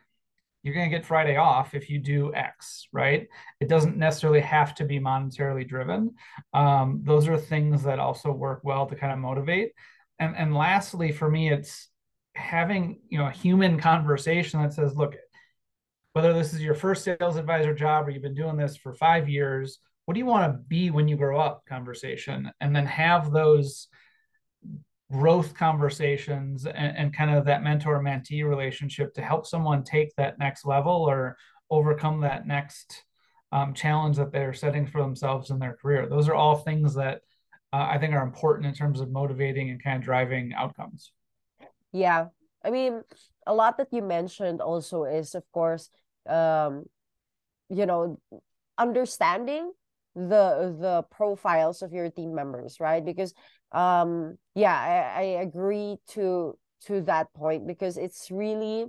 you're 0.64 0.74
going 0.74 0.90
to 0.90 0.96
get 0.96 1.04
Friday 1.04 1.36
off 1.36 1.74
if 1.74 1.90
you 1.90 1.98
do 1.98 2.34
X, 2.34 2.88
right? 2.90 3.28
It 3.60 3.68
doesn't 3.68 3.98
necessarily 3.98 4.40
have 4.40 4.74
to 4.76 4.84
be 4.84 4.98
monetarily 4.98 5.68
driven. 5.68 6.14
Um, 6.54 7.02
those 7.04 7.28
are 7.28 7.36
things 7.36 7.82
that 7.84 7.98
also 7.98 8.32
work 8.32 8.62
well 8.64 8.86
to 8.86 8.96
kind 8.96 9.12
of 9.12 9.18
motivate. 9.18 9.72
And 10.18 10.34
and 10.36 10.54
lastly, 10.54 11.12
for 11.12 11.30
me, 11.30 11.52
it's 11.52 11.88
having 12.34 13.00
you 13.10 13.18
know 13.18 13.26
a 13.26 13.32
human 13.32 13.78
conversation 13.78 14.62
that 14.62 14.72
says, 14.72 14.96
look, 14.96 15.16
whether 16.14 16.32
this 16.32 16.54
is 16.54 16.62
your 16.62 16.74
first 16.74 17.04
sales 17.04 17.36
advisor 17.36 17.74
job 17.74 18.06
or 18.06 18.10
you've 18.10 18.22
been 18.22 18.34
doing 18.34 18.56
this 18.56 18.76
for 18.76 18.94
five 18.94 19.28
years, 19.28 19.78
what 20.06 20.14
do 20.14 20.20
you 20.20 20.26
want 20.26 20.50
to 20.50 20.58
be 20.66 20.90
when 20.90 21.08
you 21.08 21.16
grow 21.16 21.38
up 21.38 21.64
conversation? 21.68 22.50
And 22.60 22.74
then 22.74 22.86
have 22.86 23.32
those 23.32 23.88
growth 25.14 25.54
conversations 25.54 26.66
and, 26.66 26.96
and 26.96 27.16
kind 27.16 27.30
of 27.30 27.44
that 27.44 27.62
mentor 27.62 28.02
mentee 28.02 28.44
relationship 28.44 29.14
to 29.14 29.22
help 29.22 29.46
someone 29.46 29.84
take 29.84 30.14
that 30.16 30.38
next 30.38 30.66
level 30.66 30.92
or 30.92 31.36
overcome 31.70 32.20
that 32.20 32.46
next 32.46 33.04
um, 33.52 33.74
challenge 33.74 34.16
that 34.16 34.32
they're 34.32 34.52
setting 34.52 34.86
for 34.86 35.00
themselves 35.00 35.50
in 35.50 35.58
their 35.58 35.76
career. 35.80 36.08
Those 36.08 36.28
are 36.28 36.34
all 36.34 36.56
things 36.56 36.94
that 36.94 37.20
uh, 37.72 37.86
I 37.90 37.98
think 37.98 38.12
are 38.14 38.22
important 38.22 38.66
in 38.66 38.74
terms 38.74 39.00
of 39.00 39.10
motivating 39.10 39.70
and 39.70 39.82
kind 39.82 39.96
of 39.96 40.02
driving 40.02 40.52
outcomes. 40.54 41.12
Yeah. 41.92 42.26
I 42.64 42.70
mean, 42.70 43.02
a 43.46 43.54
lot 43.54 43.78
that 43.78 43.88
you 43.92 44.02
mentioned 44.02 44.60
also 44.60 45.04
is, 45.04 45.34
of 45.34 45.44
course, 45.52 45.90
um 46.26 46.84
you 47.68 47.86
know 47.86 48.18
understanding 48.78 49.72
the 50.14 50.74
the 50.80 51.04
profiles 51.10 51.82
of 51.82 51.92
your 51.92 52.10
team 52.10 52.34
members 52.34 52.78
right 52.80 53.04
because 53.04 53.34
um 53.74 54.38
yeah 54.54 55.12
I, 55.16 55.20
I 55.20 55.42
agree 55.42 55.96
to 56.10 56.56
to 56.86 57.00
that 57.02 57.32
point 57.34 57.66
because 57.66 57.96
it's 57.96 58.30
really 58.30 58.86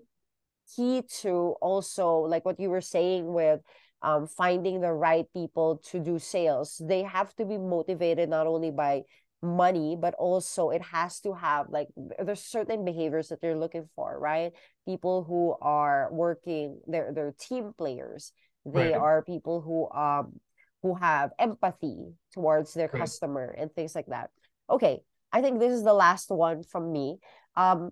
key 0.76 1.04
to 1.22 1.56
also 1.62 2.20
like 2.20 2.46
what 2.46 2.60
you 2.60 2.70
were 2.70 2.82
saying 2.82 3.34
with 3.34 3.62
um 4.02 4.28
finding 4.28 4.82
the 4.82 4.94
right 4.94 5.26
people 5.34 5.82
to 5.92 6.00
do 6.00 6.20
sales 6.20 6.82
they 6.88 7.04
have 7.04 7.36
to 7.36 7.46
be 7.46 7.58
motivated 7.58 8.30
not 8.30 8.48
only 8.48 8.72
by 8.72 9.02
money 9.42 9.98
but 10.00 10.14
also 10.16 10.70
it 10.70 10.82
has 10.82 11.20
to 11.20 11.34
have 11.34 11.68
like 11.70 11.88
there's 12.24 12.42
certain 12.42 12.86
behaviors 12.86 13.30
that 13.30 13.42
they're 13.42 13.58
looking 13.58 13.88
for 13.96 14.18
right 14.20 14.54
people 14.88 15.24
who 15.24 15.56
are 15.62 16.10
working 16.12 16.80
they're 16.88 17.12
they're 17.14 17.36
team 17.40 17.74
players 17.78 18.32
they 18.66 18.92
right. 18.92 18.96
are 18.96 19.24
people 19.24 19.62
who 19.62 19.90
um 19.98 20.40
who 20.82 20.96
have 20.96 21.32
empathy 21.40 22.14
towards 22.34 22.74
their 22.74 22.90
right. 22.92 23.02
customer 23.02 23.56
and 23.58 23.72
things 23.74 23.96
like 23.96 24.08
that 24.08 24.30
okay 24.70 25.00
i 25.32 25.42
think 25.42 25.60
this 25.60 25.74
is 25.74 25.84
the 25.84 25.94
last 25.94 26.30
one 26.30 26.64
from 26.64 26.92
me 26.92 27.18
um 27.56 27.92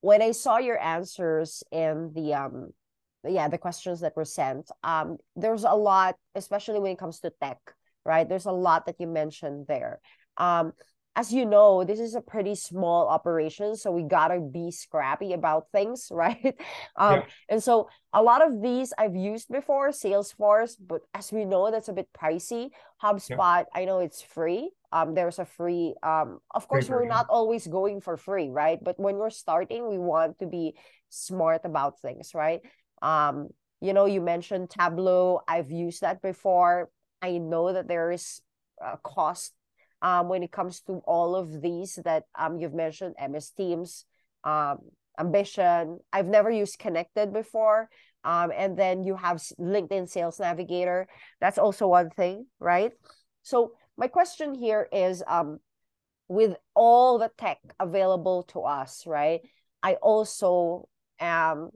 when 0.00 0.22
i 0.22 0.30
saw 0.30 0.58
your 0.58 0.80
answers 0.80 1.62
and 1.72 2.14
the 2.14 2.34
um 2.34 2.70
yeah 3.28 3.48
the 3.48 3.58
questions 3.58 4.00
that 4.00 4.16
were 4.16 4.24
sent 4.24 4.70
um 4.82 5.18
there's 5.36 5.64
a 5.64 5.74
lot 5.74 6.16
especially 6.34 6.80
when 6.80 6.92
it 6.92 6.98
comes 6.98 7.20
to 7.20 7.32
tech 7.42 7.58
right 8.04 8.28
there's 8.28 8.46
a 8.46 8.52
lot 8.52 8.86
that 8.86 8.96
you 8.98 9.06
mentioned 9.06 9.66
there 9.66 10.00
um, 10.36 10.72
as 11.16 11.32
you 11.32 11.44
know, 11.44 11.84
this 11.84 11.98
is 11.98 12.14
a 12.14 12.20
pretty 12.20 12.54
small 12.54 13.08
operation, 13.08 13.76
so 13.76 13.90
we 13.90 14.04
gotta 14.04 14.40
be 14.40 14.70
scrappy 14.70 15.32
about 15.32 15.66
things, 15.72 16.08
right? 16.12 16.56
Um, 16.96 17.20
yeah. 17.20 17.22
and 17.48 17.62
so 17.62 17.88
a 18.12 18.22
lot 18.22 18.46
of 18.46 18.62
these 18.62 18.92
I've 18.96 19.16
used 19.16 19.48
before, 19.50 19.90
Salesforce, 19.90 20.76
but 20.80 21.02
as 21.14 21.32
we 21.32 21.44
know, 21.44 21.70
that's 21.70 21.88
a 21.88 21.92
bit 21.92 22.08
pricey. 22.18 22.70
HubSpot, 23.02 23.64
yeah. 23.64 23.64
I 23.74 23.84
know 23.84 23.98
it's 23.98 24.22
free. 24.22 24.70
Um, 24.92 25.14
there's 25.14 25.38
a 25.38 25.44
free. 25.44 25.94
Um, 26.02 26.40
of 26.54 26.66
course, 26.68 26.88
free 26.88 26.96
we're 26.96 27.06
not 27.06 27.26
always 27.28 27.66
going 27.66 28.00
for 28.00 28.16
free, 28.16 28.48
right? 28.48 28.78
But 28.82 28.98
when 28.98 29.16
we're 29.16 29.30
starting, 29.30 29.88
we 29.88 29.98
want 29.98 30.38
to 30.38 30.46
be 30.46 30.74
smart 31.08 31.62
about 31.64 32.00
things, 32.00 32.32
right? 32.34 32.60
Um, 33.02 33.48
you 33.80 33.92
know, 33.92 34.06
you 34.06 34.20
mentioned 34.20 34.70
Tableau. 34.70 35.40
I've 35.46 35.70
used 35.70 36.02
that 36.02 36.20
before. 36.22 36.90
I 37.22 37.38
know 37.38 37.72
that 37.72 37.88
there 37.88 38.10
is 38.10 38.40
a 38.80 38.98
cost 38.98 39.52
um, 40.02 40.28
when 40.28 40.42
it 40.42 40.52
comes 40.52 40.80
to 40.82 41.02
all 41.06 41.36
of 41.36 41.62
these 41.62 41.98
that 42.04 42.24
um, 42.38 42.58
you've 42.58 42.74
mentioned, 42.74 43.14
MS 43.20 43.50
Teams, 43.50 44.04
um, 44.44 44.78
Ambition. 45.18 46.00
I've 46.12 46.26
never 46.26 46.50
used 46.50 46.78
Kennected 46.78 47.32
before. 47.32 47.88
Um, 48.24 48.52
and 48.54 48.78
then 48.78 49.04
you 49.04 49.16
have 49.16 49.36
LinkedIn 49.58 50.08
Sales 50.08 50.40
Navigator. 50.40 51.08
That's 51.40 51.58
also 51.58 51.88
one 51.88 52.10
thing, 52.10 52.46
right? 52.58 52.92
So 53.42 53.72
my 54.00 54.08
question 54.08 54.54
here 54.54 54.88
is, 54.90 55.22
um, 55.28 55.60
with 56.26 56.56
all 56.74 57.18
the 57.18 57.30
tech 57.38 57.58
available 57.78 58.42
to 58.44 58.62
us, 58.62 59.04
right? 59.06 59.40
I 59.82 59.94
also 59.94 60.88
am 61.20 61.70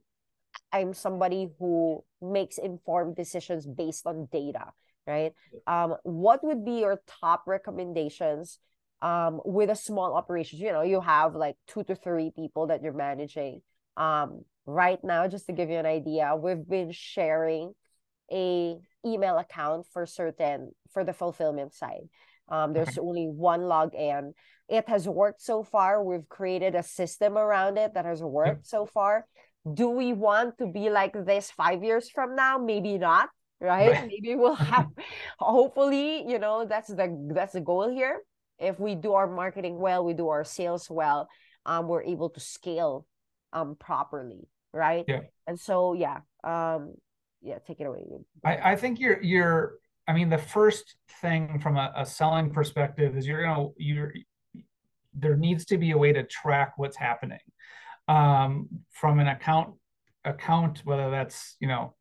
I'm 0.72 0.94
somebody 0.94 1.48
who 1.58 2.04
makes 2.20 2.58
informed 2.58 3.14
decisions 3.14 3.66
based 3.66 4.06
on 4.06 4.28
data 4.32 4.72
right? 5.06 5.32
Um, 5.66 5.96
what 6.02 6.42
would 6.44 6.64
be 6.64 6.80
your 6.80 7.00
top 7.20 7.44
recommendations 7.46 8.58
um, 9.02 9.40
with 9.44 9.70
a 9.70 9.76
small 9.76 10.14
operation? 10.14 10.58
You 10.58 10.72
know, 10.72 10.82
you 10.82 11.00
have 11.00 11.34
like 11.34 11.56
two 11.66 11.84
to 11.84 11.94
three 11.94 12.30
people 12.34 12.68
that 12.68 12.82
you're 12.82 12.92
managing. 12.92 13.60
Um, 13.96 14.44
right 14.66 15.02
now, 15.04 15.28
just 15.28 15.46
to 15.46 15.52
give 15.52 15.70
you 15.70 15.76
an 15.76 15.86
idea, 15.86 16.34
we've 16.36 16.66
been 16.66 16.90
sharing 16.92 17.74
a 18.32 18.76
email 19.06 19.38
account 19.38 19.86
for 19.92 20.06
certain 20.06 20.72
for 20.92 21.04
the 21.04 21.12
fulfillment 21.12 21.74
side. 21.74 22.08
Um, 22.48 22.72
there's 22.72 22.98
only 22.98 23.26
one 23.26 23.60
login. 23.60 24.32
It 24.68 24.88
has 24.88 25.08
worked 25.08 25.42
so 25.42 25.62
far. 25.62 26.02
We've 26.02 26.28
created 26.28 26.74
a 26.74 26.82
system 26.82 27.36
around 27.36 27.78
it 27.78 27.94
that 27.94 28.04
has 28.04 28.22
worked 28.22 28.66
so 28.66 28.86
far. 28.86 29.26
do 29.72 29.88
we 29.88 30.12
want 30.12 30.58
to 30.58 30.66
be 30.66 30.90
like 30.90 31.14
this 31.24 31.50
five 31.50 31.82
years 31.82 32.10
from 32.10 32.36
now 32.36 32.58
maybe 32.58 32.98
not 32.98 33.30
right, 33.60 33.90
right. 33.92 34.08
maybe 34.08 34.34
we'll 34.36 34.54
have 34.72 34.88
hopefully 35.38 36.24
you 36.28 36.38
know 36.38 36.64
that's 36.66 36.88
the 36.88 37.08
that's 37.32 37.54
the 37.54 37.60
goal 37.60 37.88
here 37.88 38.20
if 38.58 38.78
we 38.78 38.94
do 38.94 39.14
our 39.14 39.26
marketing 39.26 39.78
well 39.78 40.04
we 40.04 40.12
do 40.12 40.28
our 40.28 40.44
sales 40.44 40.88
well 40.90 41.28
um 41.66 41.88
we're 41.88 42.02
able 42.02 42.28
to 42.28 42.40
scale 42.40 43.06
um 43.52 43.74
properly 43.76 44.48
right 44.72 45.04
yeah 45.08 45.20
and 45.46 45.58
so 45.58 45.94
yeah 45.94 46.20
um 46.44 46.94
yeah 47.44 47.58
take 47.66 47.80
it 47.80 47.84
away 47.84 48.04
i 48.44 48.72
i 48.72 48.76
think 48.76 48.98
you're 48.98 49.22
you're 49.22 49.74
i 50.08 50.12
mean 50.12 50.28
the 50.28 50.38
first 50.38 50.96
thing 51.20 51.60
from 51.60 51.76
a, 51.76 51.92
a 51.96 52.04
selling 52.04 52.50
perspective 52.50 53.16
is 53.16 53.26
you're 53.26 53.44
gonna 53.44 53.68
you're 53.76 54.12
there 55.16 55.36
needs 55.36 55.64
to 55.66 55.78
be 55.78 55.92
a 55.92 55.98
way 55.98 56.12
to 56.12 56.24
track 56.24 56.72
what's 56.76 56.96
happening 56.96 57.38
um, 58.08 58.68
from 58.90 59.18
an 59.20 59.28
account 59.28 59.74
account, 60.24 60.80
whether 60.84 61.10
that's 61.10 61.56
you 61.60 61.68
know 61.68 61.94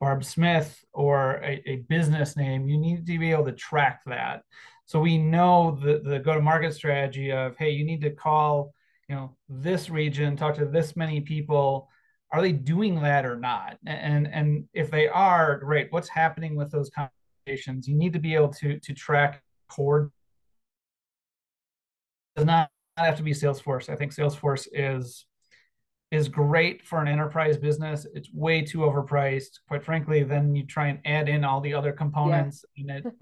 Barb 0.00 0.24
Smith 0.24 0.84
or 0.92 1.40
a, 1.42 1.62
a, 1.66 1.76
business 1.88 2.36
name, 2.36 2.68
you 2.68 2.78
need 2.78 3.06
to 3.06 3.18
be 3.18 3.30
able 3.30 3.44
to 3.46 3.52
track 3.52 4.00
that. 4.06 4.42
So 4.86 5.00
we 5.00 5.16
know 5.16 5.78
the, 5.80 6.02
the 6.04 6.18
go-to-market 6.18 6.74
strategy 6.74 7.32
of, 7.32 7.56
hey, 7.56 7.70
you 7.70 7.86
need 7.86 8.02
to 8.02 8.10
call, 8.10 8.74
you 9.08 9.14
know, 9.14 9.36
this 9.48 9.88
region, 9.88 10.36
talk 10.36 10.56
to 10.56 10.66
this 10.66 10.94
many 10.94 11.20
people. 11.20 11.88
Are 12.34 12.42
they 12.42 12.50
doing 12.50 13.00
that 13.02 13.24
or 13.24 13.36
not? 13.36 13.78
And 13.86 14.26
and 14.26 14.64
if 14.74 14.90
they 14.90 15.06
are, 15.06 15.56
great. 15.58 15.92
What's 15.92 16.08
happening 16.08 16.56
with 16.56 16.68
those 16.72 16.90
conversations? 16.90 17.86
You 17.86 17.94
need 17.94 18.12
to 18.12 18.18
be 18.18 18.34
able 18.34 18.52
to 18.54 18.80
to 18.80 18.92
track 18.92 19.40
core. 19.68 20.10
Does 22.34 22.44
not 22.44 22.70
have 22.96 23.18
to 23.18 23.22
be 23.22 23.30
Salesforce. 23.30 23.88
I 23.88 23.94
think 23.94 24.12
Salesforce 24.12 24.66
is 24.72 25.26
is 26.10 26.28
great 26.28 26.84
for 26.84 27.00
an 27.00 27.06
enterprise 27.06 27.56
business. 27.56 28.04
It's 28.14 28.34
way 28.34 28.62
too 28.62 28.78
overpriced. 28.78 29.60
Quite 29.68 29.84
frankly, 29.84 30.24
then 30.24 30.56
you 30.56 30.66
try 30.66 30.88
and 30.88 30.98
add 31.04 31.28
in 31.28 31.44
all 31.44 31.60
the 31.60 31.74
other 31.74 31.92
components 31.92 32.64
yeah. 32.74 32.94
and 32.96 33.06
it, 33.06 33.12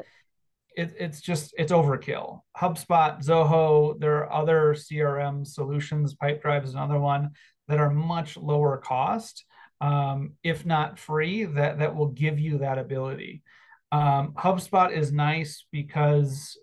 it 0.74 0.96
it's 0.98 1.20
just 1.20 1.52
it's 1.58 1.70
overkill. 1.70 2.40
HubSpot, 2.56 3.22
Zoho, 3.22 4.00
there 4.00 4.24
are 4.24 4.32
other 4.32 4.72
CRM 4.72 5.46
solutions, 5.46 6.14
Pipedrive 6.14 6.64
is 6.64 6.72
another 6.72 6.98
one 6.98 7.32
that 7.72 7.80
are 7.80 7.90
much 7.90 8.36
lower 8.36 8.76
cost, 8.76 9.46
um, 9.80 10.32
if 10.44 10.66
not 10.66 10.98
free, 10.98 11.44
that 11.44 11.78
that 11.78 11.96
will 11.96 12.08
give 12.08 12.38
you 12.38 12.58
that 12.58 12.76
ability. 12.76 13.42
Um, 13.90 14.34
HubSpot 14.34 14.94
is 14.94 15.10
nice 15.10 15.64
because 15.72 16.58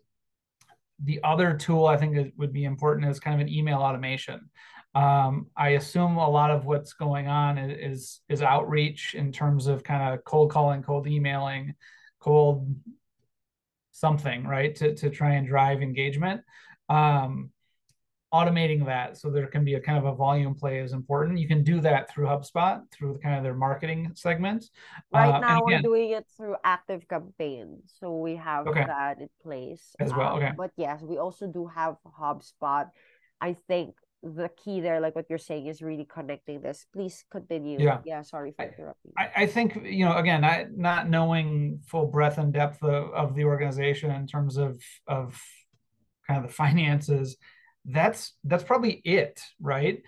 the 1.03 1.19
other 1.23 1.57
tool 1.57 1.87
I 1.87 1.97
think 1.97 2.31
would 2.37 2.53
be 2.53 2.63
important 2.63 3.09
is 3.09 3.19
kind 3.19 3.41
of 3.41 3.47
an 3.47 3.51
email 3.51 3.79
automation. 3.79 4.51
Um, 4.93 5.47
I 5.57 5.69
assume 5.69 6.17
a 6.17 6.29
lot 6.29 6.51
of 6.51 6.65
what's 6.65 6.93
going 6.93 7.27
on 7.27 7.57
is 7.57 8.21
is 8.29 8.43
outreach 8.43 9.15
in 9.15 9.31
terms 9.31 9.65
of 9.65 9.83
kind 9.83 10.13
of 10.13 10.23
cold 10.23 10.51
calling, 10.51 10.83
cold 10.83 11.07
emailing, 11.07 11.73
cold 12.19 12.75
something, 13.93 14.45
right? 14.45 14.75
To 14.75 14.93
to 14.93 15.09
try 15.09 15.31
and 15.33 15.47
drive 15.47 15.81
engagement. 15.81 16.41
Um, 16.87 17.49
automating 18.33 18.85
that 18.85 19.17
so 19.17 19.29
there 19.29 19.47
can 19.47 19.65
be 19.65 19.73
a 19.73 19.79
kind 19.79 19.97
of 19.97 20.05
a 20.05 20.15
volume 20.15 20.53
play 20.53 20.79
is 20.79 20.93
important. 20.93 21.39
You 21.39 21.47
can 21.47 21.63
do 21.63 21.81
that 21.81 22.09
through 22.09 22.27
HubSpot, 22.27 22.81
through 22.91 23.13
the 23.13 23.19
kind 23.19 23.35
of 23.35 23.43
their 23.43 23.55
marketing 23.55 24.11
segments. 24.15 24.69
Right 25.11 25.33
uh, 25.33 25.39
now, 25.39 25.65
again, 25.65 25.81
we're 25.81 25.81
doing 25.81 26.11
it 26.11 26.27
through 26.37 26.55
ActiveCampaign, 26.65 27.79
so 27.85 28.17
we 28.17 28.35
have 28.35 28.67
okay. 28.67 28.85
that 28.85 29.19
in 29.19 29.29
place 29.41 29.95
as 29.99 30.13
well. 30.13 30.35
Um, 30.35 30.43
okay, 30.43 30.51
but 30.55 30.71
yes, 30.77 31.01
we 31.01 31.17
also 31.17 31.47
do 31.47 31.65
have 31.67 31.95
HubSpot. 32.21 32.89
I 33.41 33.55
think 33.67 33.95
the 34.21 34.49
key 34.63 34.81
there, 34.81 34.99
like 34.99 35.15
what 35.15 35.25
you're 35.29 35.37
saying, 35.37 35.67
is 35.67 35.81
really 35.81 36.05
connecting 36.05 36.61
this. 36.61 36.85
Please 36.93 37.23
continue. 37.31 37.79
Yeah. 37.79 37.99
Yeah. 38.05 38.21
Sorry 38.21 38.51
for 38.51 38.65
interrupting. 38.65 39.13
I, 39.17 39.31
I 39.37 39.45
think, 39.45 39.79
you 39.85 40.03
know, 40.05 40.17
again, 40.17 40.43
I, 40.43 40.65
not 40.75 41.09
knowing 41.09 41.79
full 41.87 42.07
breadth 42.07 42.37
and 42.37 42.51
depth 42.51 42.83
of, 42.83 43.13
of 43.13 43.35
the 43.35 43.45
organization 43.45 44.11
in 44.11 44.27
terms 44.27 44.57
of, 44.57 44.83
of 45.07 45.41
kind 46.27 46.43
of 46.43 46.49
the 46.49 46.53
finances, 46.53 47.37
that's, 47.91 48.33
that's 48.43 48.63
probably 48.63 49.01
it, 49.03 49.41
right? 49.59 50.01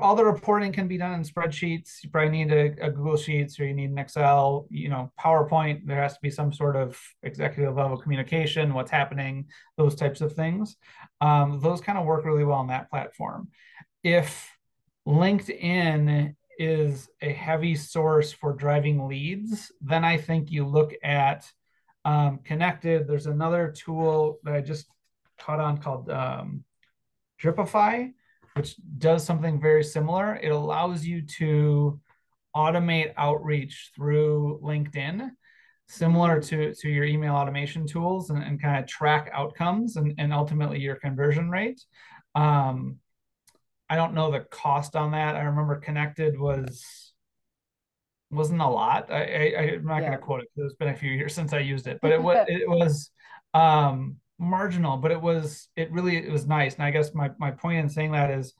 all 0.00 0.14
the 0.14 0.24
reporting 0.24 0.72
can 0.72 0.86
be 0.86 0.96
done 0.96 1.12
in 1.12 1.22
spreadsheets. 1.22 2.02
You 2.02 2.10
probably 2.10 2.30
need 2.30 2.52
a, 2.52 2.86
a, 2.86 2.90
Google 2.90 3.16
Sheets 3.16 3.58
or 3.58 3.66
you 3.66 3.74
need 3.74 3.90
an 3.90 3.98
Excel, 3.98 4.66
you 4.70 4.88
know, 4.88 5.12
PowerPoint. 5.18 5.86
There 5.86 6.00
has 6.00 6.14
to 6.14 6.20
be 6.22 6.30
some 6.30 6.52
sort 6.52 6.76
of 6.76 6.98
executive 7.22 7.74
level 7.74 7.96
communication, 7.96 8.74
what's 8.74 8.90
happening, 8.90 9.46
those 9.76 9.96
types 9.96 10.20
of 10.20 10.34
things. 10.34 10.76
Um, 11.20 11.60
those 11.60 11.80
kind 11.80 11.98
of 11.98 12.06
work 12.06 12.24
really 12.24 12.44
well 12.44 12.58
on 12.58 12.68
that 12.68 12.90
platform. 12.90 13.48
If 14.04 14.48
LinkedIn 15.06 16.36
is 16.58 17.08
a 17.20 17.32
heavy 17.32 17.74
source 17.74 18.32
for 18.32 18.52
driving 18.52 19.08
leads, 19.08 19.72
then 19.80 20.04
I 20.04 20.16
think 20.16 20.50
you 20.50 20.64
look 20.64 20.92
at 21.02 21.50
um, 22.04 22.38
Kennected. 22.44 23.08
There's 23.08 23.26
another 23.26 23.74
tool 23.76 24.38
that 24.44 24.54
I 24.54 24.60
just 24.60 24.86
caught 25.40 25.60
on 25.60 25.78
called 25.78 26.08
um, 26.08 26.62
Dripify 27.42 28.12
which 28.54 28.76
does 28.98 29.24
something 29.24 29.60
very 29.60 29.82
similar. 29.82 30.36
It 30.36 30.50
allows 30.50 31.04
you 31.04 31.22
to 31.38 32.00
automate 32.54 33.12
outreach 33.16 33.92
through 33.94 34.60
LinkedIn, 34.62 35.30
similar 35.88 36.40
to, 36.40 36.74
to 36.74 36.88
your 36.88 37.04
email 37.04 37.34
automation 37.34 37.86
tools, 37.86 38.30
and, 38.30 38.42
and 38.42 38.60
kind 38.60 38.78
of 38.78 38.88
track 38.88 39.30
outcomes 39.32 39.96
and, 39.96 40.14
and 40.18 40.32
ultimately 40.32 40.80
your 40.80 40.96
conversion 40.96 41.50
rate. 41.50 41.80
Um, 42.34 42.98
I 43.88 43.96
don't 43.96 44.14
know 44.14 44.30
the 44.30 44.40
cost 44.40 44.96
on 44.96 45.12
that. 45.12 45.36
I 45.36 45.42
remember 45.42 45.80
Kennected 45.80 46.38
was 46.38 47.12
wasn't 48.30 48.62
a 48.62 48.66
lot. 48.66 49.10
I, 49.10 49.16
I 49.18 49.62
am 49.74 49.84
not 49.84 49.96
yeah. 49.96 50.08
going 50.08 50.12
to 50.12 50.18
quote 50.18 50.40
it 50.40 50.48
because 50.54 50.70
it's 50.70 50.78
been 50.78 50.88
a 50.88 50.96
few 50.96 51.10
years 51.10 51.34
since 51.34 51.52
I 51.52 51.58
used 51.58 51.86
it, 51.86 51.98
but 52.00 52.12
it 52.12 52.22
was 52.22 52.44
it 52.48 52.68
was 52.68 53.10
um, 53.52 54.16
marginal, 54.42 54.96
but 54.96 55.10
it 55.10 55.20
was 55.20 55.68
it 55.76 55.90
really 55.92 56.16
it 56.16 56.30
was 56.30 56.46
nice. 56.46 56.74
And 56.74 56.84
I 56.84 56.90
guess 56.90 57.14
my 57.14 57.30
my 57.38 57.50
point 57.50 57.78
in 57.78 57.88
saying 57.88 58.12
that 58.12 58.30
is 58.30 58.54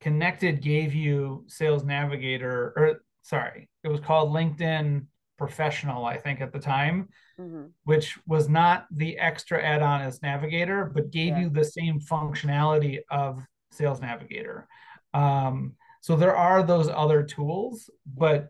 Kennected 0.00 0.62
gave 0.62 0.94
you 0.94 1.44
Sales 1.48 1.84
Navigator, 1.84 2.72
or 2.76 3.02
sorry, 3.22 3.68
it 3.82 3.88
was 3.88 4.00
called 4.00 4.30
LinkedIn 4.30 5.06
Professional, 5.38 6.04
I 6.04 6.16
think 6.16 6.40
at 6.40 6.52
the 6.52 6.58
time, 6.58 7.08
mm-hmm. 7.40 7.66
which 7.84 8.18
was 8.26 8.48
not 8.48 8.86
the 8.90 9.18
extra 9.18 9.62
add-on 9.62 10.02
as 10.02 10.22
Navigator, 10.22 10.90
but 10.94 11.10
gave 11.10 11.28
yeah. 11.28 11.40
you 11.40 11.50
the 11.50 11.64
same 11.64 12.00
functionality 12.00 13.00
of 13.10 13.40
Sales 13.70 14.00
Navigator. 14.00 14.68
Um, 15.12 15.74
so 16.00 16.16
there 16.16 16.36
are 16.36 16.62
those 16.62 16.88
other 16.88 17.22
tools, 17.22 17.90
but 18.06 18.48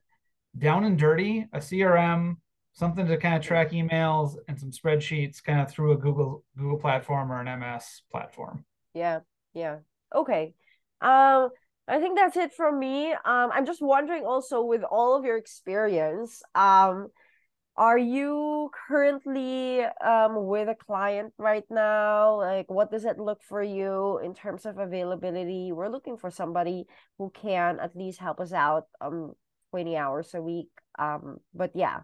down 0.58 0.84
and 0.84 0.98
dirty, 0.98 1.46
a 1.52 1.58
CRM, 1.58 2.36
something 2.76 3.06
to 3.06 3.16
kind 3.16 3.34
of 3.34 3.42
track 3.42 3.70
emails 3.70 4.36
and 4.48 4.60
some 4.60 4.70
spreadsheets 4.70 5.42
kind 5.42 5.60
of 5.60 5.70
through 5.70 5.92
a 5.92 5.96
Google 5.96 6.44
Google 6.56 6.78
platform 6.78 7.32
or 7.32 7.40
an 7.40 7.48
MS 7.48 8.02
platform. 8.12 8.64
Yeah, 8.94 9.20
yeah. 9.54 9.78
Okay. 10.14 10.54
Um 11.00 11.50
I 11.88 12.00
think 12.00 12.18
that's 12.18 12.36
it 12.36 12.52
from 12.52 12.78
me. 12.78 13.12
Um 13.12 13.50
I'm 13.52 13.66
just 13.66 13.80
wondering 13.82 14.24
also 14.24 14.62
with 14.62 14.82
all 14.82 15.16
of 15.16 15.24
your 15.24 15.38
experience, 15.38 16.42
um 16.54 17.08
are 17.78 17.98
you 17.98 18.70
currently 18.88 19.82
um 19.84 20.46
with 20.46 20.68
a 20.68 20.74
client 20.74 21.32
right 21.38 21.64
now? 21.70 22.36
Like 22.36 22.70
what 22.70 22.90
does 22.90 23.06
it 23.06 23.18
look 23.18 23.42
for 23.42 23.62
you 23.62 24.18
in 24.22 24.34
terms 24.34 24.66
of 24.66 24.78
availability? 24.78 25.72
We're 25.72 25.88
looking 25.88 26.18
for 26.18 26.30
somebody 26.30 26.84
who 27.16 27.30
can 27.30 27.80
at 27.80 27.96
least 27.96 28.18
help 28.20 28.38
us 28.38 28.52
out 28.52 28.84
um 29.00 29.32
20 29.70 29.96
hours 29.96 30.34
a 30.34 30.42
week. 30.42 30.68
Um 30.98 31.38
but 31.54 31.72
yeah, 31.74 32.00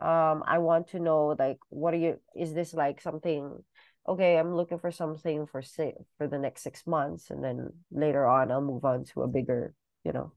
um 0.00 0.42
i 0.46 0.58
want 0.58 0.88
to 0.88 0.98
know 0.98 1.36
like 1.38 1.58
what 1.68 1.94
are 1.94 1.98
you 1.98 2.18
is 2.34 2.54
this 2.54 2.72
like 2.72 3.00
something 3.00 3.62
okay 4.08 4.38
i'm 4.38 4.54
looking 4.54 4.78
for 4.78 4.90
something 4.90 5.46
for 5.46 5.62
say 5.62 5.94
for 6.18 6.26
the 6.26 6.38
next 6.38 6.62
six 6.62 6.86
months 6.86 7.30
and 7.30 7.44
then 7.44 7.70
later 7.90 8.26
on 8.26 8.50
i'll 8.50 8.60
move 8.60 8.84
on 8.84 9.04
to 9.04 9.22
a 9.22 9.28
bigger 9.28 9.74
you 10.04 10.12
know 10.12 10.32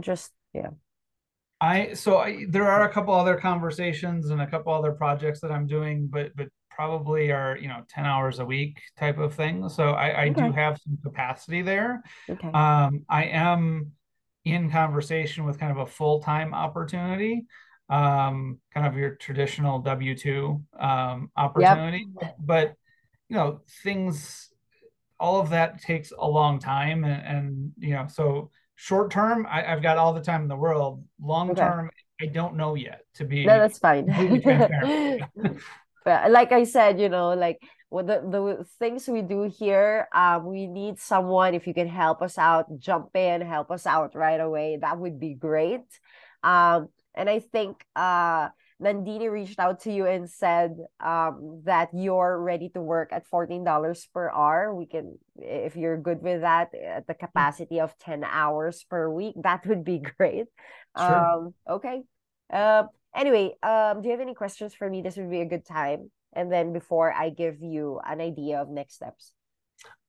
just 0.00 0.32
yeah 0.54 0.70
i 1.60 1.92
so 1.92 2.18
I, 2.18 2.46
there 2.48 2.68
are 2.68 2.88
a 2.88 2.92
couple 2.92 3.14
other 3.14 3.36
conversations 3.36 4.30
and 4.30 4.40
a 4.40 4.46
couple 4.46 4.72
other 4.72 4.92
projects 4.92 5.40
that 5.40 5.52
i'm 5.52 5.66
doing 5.66 6.08
but 6.10 6.34
but 6.34 6.48
probably 6.70 7.30
are 7.30 7.56
you 7.56 7.68
know 7.68 7.82
10 7.88 8.04
hours 8.04 8.38
a 8.38 8.44
week 8.44 8.80
type 8.96 9.18
of 9.18 9.34
thing 9.34 9.68
so 9.68 9.90
i 9.90 10.08
i 10.08 10.28
okay. 10.28 10.42
do 10.42 10.52
have 10.52 10.78
some 10.82 10.98
capacity 11.02 11.62
there 11.62 12.02
okay. 12.28 12.48
um 12.48 13.04
i 13.08 13.24
am 13.24 13.92
in 14.44 14.70
conversation 14.70 15.44
with 15.44 15.58
kind 15.58 15.72
of 15.72 15.78
a 15.78 15.86
full-time 15.86 16.52
opportunity 16.52 17.44
um, 17.88 18.58
kind 18.72 18.86
of 18.86 18.96
your 18.96 19.16
traditional 19.16 19.78
W 19.80 20.16
two 20.16 20.62
um, 20.78 21.30
opportunity. 21.36 22.06
Yep. 22.20 22.36
But 22.38 22.74
you 23.28 23.36
know, 23.36 23.60
things, 23.82 24.50
all 25.18 25.40
of 25.40 25.50
that 25.50 25.80
takes 25.80 26.12
a 26.16 26.28
long 26.28 26.58
time, 26.58 27.04
and, 27.04 27.26
and 27.26 27.72
you 27.78 27.94
know, 27.94 28.06
so 28.08 28.50
short 28.74 29.10
term, 29.10 29.46
I, 29.50 29.62
have 29.62 29.82
got 29.82 29.98
all 29.98 30.12
the 30.12 30.20
time 30.20 30.42
in 30.42 30.48
the 30.48 30.56
world. 30.56 31.04
Long 31.20 31.50
okay. 31.50 31.60
term, 31.60 31.90
I 32.20 32.26
don't 32.26 32.56
know 32.56 32.74
yet. 32.74 33.02
To 33.14 33.24
be 33.24 33.44
no, 33.44 33.58
that's 33.58 33.78
fine. 33.78 34.06
but 36.04 36.30
like 36.30 36.52
I 36.52 36.64
said, 36.64 37.00
you 37.00 37.08
know, 37.08 37.34
like 37.34 37.62
what 37.88 38.06
the, 38.06 38.20
the 38.28 38.66
things 38.78 39.06
we 39.08 39.22
do 39.22 39.44
here, 39.44 40.08
um, 40.12 40.46
we 40.46 40.66
need 40.66 40.98
someone, 40.98 41.54
if 41.54 41.66
you 41.66 41.74
can 41.74 41.88
help 41.88 42.22
us 42.22 42.38
out, 42.38 42.66
jump 42.78 43.14
in, 43.14 43.40
help 43.40 43.70
us 43.70 43.86
out 43.86 44.14
right 44.14 44.40
away. 44.40 44.78
That 44.80 44.98
would 44.98 45.20
be 45.20 45.34
great. 45.34 45.84
Um, 46.42 46.88
and 47.14 47.30
I 47.30 47.38
think 47.40 47.84
uh, 47.94 48.48
Nandini 48.82 49.30
reached 49.30 49.58
out 49.58 49.80
to 49.80 49.92
you 49.92 50.06
and 50.06 50.28
said 50.28 50.76
um, 51.00 51.62
that 51.64 51.90
you're 51.94 52.40
ready 52.40 52.68
to 52.70 52.80
work 52.80 53.12
at 53.12 53.28
$14 53.30 54.06
per 54.12 54.30
hour. 54.30 54.74
We 54.74 54.86
can, 54.86 55.18
if 55.36 55.76
you're 55.76 55.96
good 55.96 56.22
with 56.22 56.40
that, 56.40 56.70
at 56.74 57.06
the 57.06 57.14
capacity 57.14 57.80
of 57.80 57.96
10 57.98 58.24
hours 58.24 58.84
per 58.88 59.08
week, 59.08 59.34
that 59.42 59.66
would 59.66 59.84
be 59.84 59.98
great. 60.18 60.46
Sure. 60.98 61.24
Um, 61.24 61.54
okay. 61.68 62.02
Uh, 62.52 62.84
anyway, 63.14 63.54
um, 63.62 64.02
do 64.02 64.08
you 64.08 64.12
have 64.12 64.20
any 64.20 64.34
questions 64.34 64.74
for 64.74 64.88
me? 64.90 65.02
This 65.02 65.16
would 65.16 65.30
be 65.30 65.40
a 65.40 65.46
good 65.46 65.64
time. 65.64 66.10
And 66.32 66.52
then 66.52 66.72
before 66.72 67.12
I 67.12 67.30
give 67.30 67.62
you 67.62 68.00
an 68.04 68.20
idea 68.20 68.60
of 68.60 68.68
next 68.68 68.94
steps. 68.94 69.32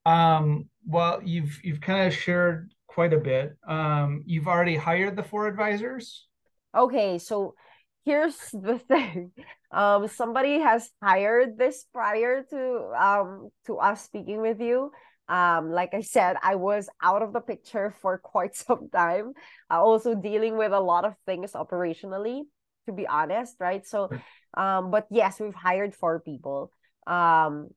Um, 0.06 0.70
well, 0.88 1.22
you've 1.24 1.60
you've 1.63 1.82
kind 1.82 2.08
of 2.08 2.13
shared 2.13 2.72
quite 2.88 3.13
a 3.13 3.18
bit. 3.18 3.58
Um, 3.68 4.24
you've 4.26 4.48
already 4.48 4.76
hired 4.76 5.15
the 5.15 5.24
four 5.24 5.48
advisors. 5.48 6.28
Okay, 6.76 7.20
so 7.20 7.56
here's 8.04 8.36
the 8.52 8.80
thing. 8.88 9.32
Um, 9.72 10.08
somebody 10.08 10.60
has 10.60 10.90
hired 11.02 11.58
this 11.58 11.86
prior 11.94 12.44
to 12.50 12.92
um 13.00 13.50
to 13.66 13.78
us 13.78 14.04
speaking 14.04 14.42
with 14.42 14.60
you. 14.60 14.92
Um, 15.28 15.72
like 15.72 15.94
I 15.94 16.02
said, 16.02 16.38
I 16.44 16.56
was 16.56 16.88
out 17.02 17.24
of 17.24 17.34
the 17.34 17.42
picture 17.42 17.96
for 18.02 18.18
quite 18.24 18.56
some 18.56 18.90
time. 18.94 19.34
Uh, 19.72 19.82
also 19.82 20.14
dealing 20.16 20.58
with 20.58 20.72
a 20.72 20.80
lot 20.80 21.06
of 21.06 21.16
things 21.26 21.54
operationally, 21.54 22.44
to 22.86 22.94
be 22.94 23.08
honest, 23.08 23.56
right? 23.60 23.86
So, 23.88 24.10
um, 24.56 24.92
but 24.92 25.08
yes, 25.10 25.40
we've 25.40 25.56
hired 25.56 25.96
four 25.96 26.20
people. 26.20 26.72
Um, 27.08 27.70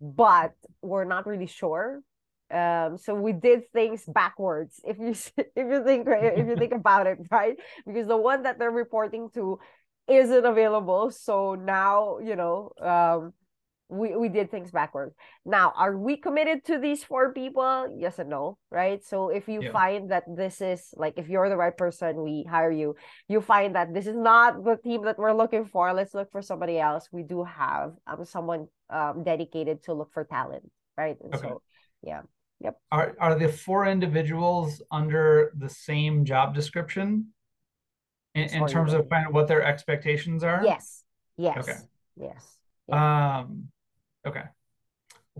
but 0.00 0.52
we're 0.80 1.04
not 1.04 1.26
really 1.26 1.46
sure 1.46 2.02
um 2.52 2.98
so 2.98 3.14
we 3.14 3.32
did 3.32 3.70
things 3.72 4.04
backwards 4.06 4.80
if 4.84 4.98
you 4.98 5.10
if 5.56 5.66
you 5.70 5.84
think 5.84 6.06
if 6.08 6.46
you 6.46 6.56
think 6.56 6.72
about 6.82 7.06
it 7.06 7.18
right? 7.30 7.56
Because 7.86 8.06
the 8.06 8.16
one 8.16 8.42
that 8.42 8.58
they're 8.58 8.70
reporting 8.70 9.30
to 9.34 9.58
isn't 10.08 10.44
available 10.44 11.10
so 11.10 11.54
now 11.54 12.18
you 12.18 12.36
know 12.36 12.72
um 12.80 13.32
we 13.92 14.16
we 14.16 14.28
did 14.28 14.50
things 14.50 14.70
backwards. 14.70 15.14
Now 15.44 15.72
are 15.76 15.96
we 15.96 16.16
committed 16.16 16.64
to 16.66 16.78
these 16.78 17.04
four 17.04 17.32
people? 17.32 17.94
Yes 17.94 18.18
and 18.18 18.30
no 18.30 18.58
right? 18.70 19.04
So 19.04 19.28
if 19.28 19.48
you 19.48 19.62
yeah. 19.62 19.72
find 19.72 20.10
that 20.10 20.24
this 20.26 20.60
is 20.60 20.94
like 20.96 21.14
if 21.16 21.28
you're 21.28 21.48
the 21.48 21.56
right 21.56 21.76
person 21.76 22.22
we 22.22 22.44
hire 22.48 22.72
you 22.72 22.96
you 23.28 23.40
find 23.40 23.76
that 23.76 23.92
this 23.92 24.06
is 24.06 24.16
not 24.16 24.64
the 24.64 24.76
team 24.76 25.04
that 25.04 25.18
we're 25.18 25.36
looking 25.36 25.66
for 25.66 25.92
let's 25.92 26.14
look 26.14 26.32
for 26.32 26.40
somebody 26.40 26.78
else 26.78 27.08
we 27.12 27.22
do 27.22 27.44
have 27.44 27.92
um 28.06 28.24
someone 28.24 28.66
um 28.88 29.22
dedicated 29.24 29.82
to 29.84 29.92
look 29.92 30.10
for 30.12 30.24
talent 30.24 30.64
right? 30.96 31.16
And 31.22 31.34
okay. 31.34 31.48
so 31.48 31.62
yeah 32.02 32.22
Yep. 32.62 32.78
Are 32.92 33.16
are 33.18 33.34
the 33.34 33.48
four 33.48 33.86
individuals 33.86 34.82
under 34.90 35.52
the 35.58 35.68
same 35.68 36.24
job 36.24 36.54
description 36.54 37.28
in, 38.34 38.44
in 38.44 38.66
terms 38.68 38.92
of 38.92 39.08
kind 39.10 39.26
of 39.26 39.34
what 39.34 39.48
their 39.48 39.62
expectations 39.62 40.44
are? 40.44 40.62
Yes. 40.64 41.02
Yes. 41.36 41.58
Okay. 41.58 41.78
Yes. 42.16 42.58
Um 42.88 43.68
okay 44.26 44.44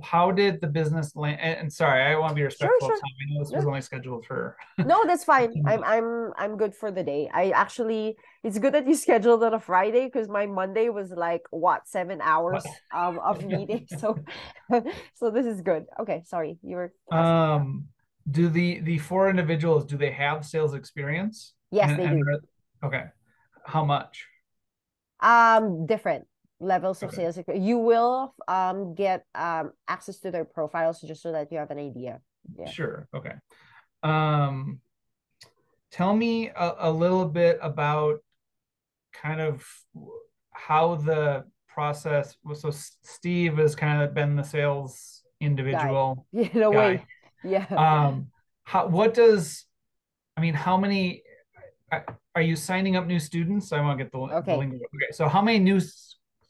how 0.01 0.31
did 0.31 0.59
the 0.61 0.67
business 0.67 1.15
land 1.15 1.39
and, 1.41 1.61
and 1.61 1.73
sorry 1.73 2.03
i 2.03 2.17
want 2.17 2.31
to 2.31 2.35
be 2.35 2.43
respectful 2.43 2.79
sure, 2.81 2.89
sure. 2.89 2.95
of 2.97 3.01
time. 3.01 3.11
I 3.21 3.35
know 3.35 3.45
this 3.45 3.53
was 3.53 3.67
only 3.67 3.81
scheduled 3.83 4.25
for 4.25 4.57
no 4.79 5.05
that's 5.07 5.25
fine. 5.25 5.53
I'm 5.67 5.85
i'm 5.85 6.33
i'm 6.39 6.57
good 6.57 6.75
for 6.75 6.91
the 6.91 7.03
day. 7.03 7.29
I 7.33 7.51
actually 7.51 8.17
it's 8.43 8.59
good 8.59 8.73
that 8.73 8.89
you 8.89 8.95
scheduled 9.07 9.43
on 9.45 9.53
a 9.53 9.61
friday 9.61 10.07
because 10.07 10.29
my 10.29 10.47
monday 10.47 10.89
was 10.89 11.11
like 11.11 11.43
what 11.51 11.87
seven 11.87 12.21
hours 12.23 12.65
um, 12.95 13.19
of 13.19 13.45
meeting. 13.57 13.87
So 13.99 14.19
so 15.15 15.31
this 15.31 15.45
is 15.45 15.61
good. 15.61 15.85
Okay 16.01 16.23
sorry 16.25 16.59
you 16.63 16.77
were 16.77 16.93
um 17.11 17.89
do 18.31 18.49
the 18.49 18.81
the 18.81 18.97
four 18.99 19.29
individuals 19.29 19.85
do 19.85 19.99
they 19.99 20.11
have 20.11 20.47
sales 20.47 20.73
experience? 20.73 21.53
Yes 21.71 21.91
and, 21.91 22.01
they 22.01 22.07
do. 22.07 22.41
okay 22.83 23.05
how 23.67 23.85
much? 23.85 24.27
Um 25.21 25.85
different 25.85 26.27
levels 26.63 27.03
of 27.03 27.09
okay. 27.11 27.31
sales 27.31 27.39
you 27.55 27.77
will 27.77 28.35
um 28.47 28.95
get 28.95 29.27
um 29.35 29.73
access 29.89 30.19
to 30.21 30.31
their 30.31 30.45
profiles 30.45 31.01
just 31.01 31.21
so 31.21 31.33
that 31.33 31.51
you 31.51 31.59
have 31.59 31.71
an 31.71 31.79
idea 31.79 32.21
yeah. 32.57 32.71
sure 32.71 33.09
okay 33.13 33.35
um 34.03 34.81
tell 35.91 36.15
me 36.15 36.49
a, 36.49 36.75
a 36.79 36.91
little 36.91 37.27
bit 37.27 37.59
about 37.61 38.21
kind 39.13 39.41
of 39.41 39.67
how 40.53 40.95
the 40.95 41.45
process 41.69 42.37
was 42.45 42.61
so 42.61 42.71
steve 42.71 43.57
has 43.59 43.75
kind 43.75 44.01
of 44.03 44.15
been 44.15 44.37
the 44.37 44.43
sales 44.43 45.23
individual 45.41 46.27
guy. 46.35 46.43
a 46.43 46.61
guy. 46.61 46.69
way 46.69 47.07
yeah 47.43 47.67
um 47.77 48.29
how 48.63 48.87
what 48.87 49.15
does 49.15 49.67
i 50.37 50.41
mean 50.41 50.55
how 50.55 50.77
many 50.77 51.23
are 52.35 52.43
you 52.43 52.55
signing 52.55 52.95
up 52.95 53.07
new 53.07 53.19
students 53.19 53.73
i 53.73 53.81
want 53.81 53.99
to 53.99 54.05
get 54.05 54.13
the, 54.13 54.19
okay. 54.19 54.57
the 54.57 54.63
okay 54.63 55.11
so 55.11 55.29
how 55.29 55.43
many 55.43 55.59
new 55.59 55.81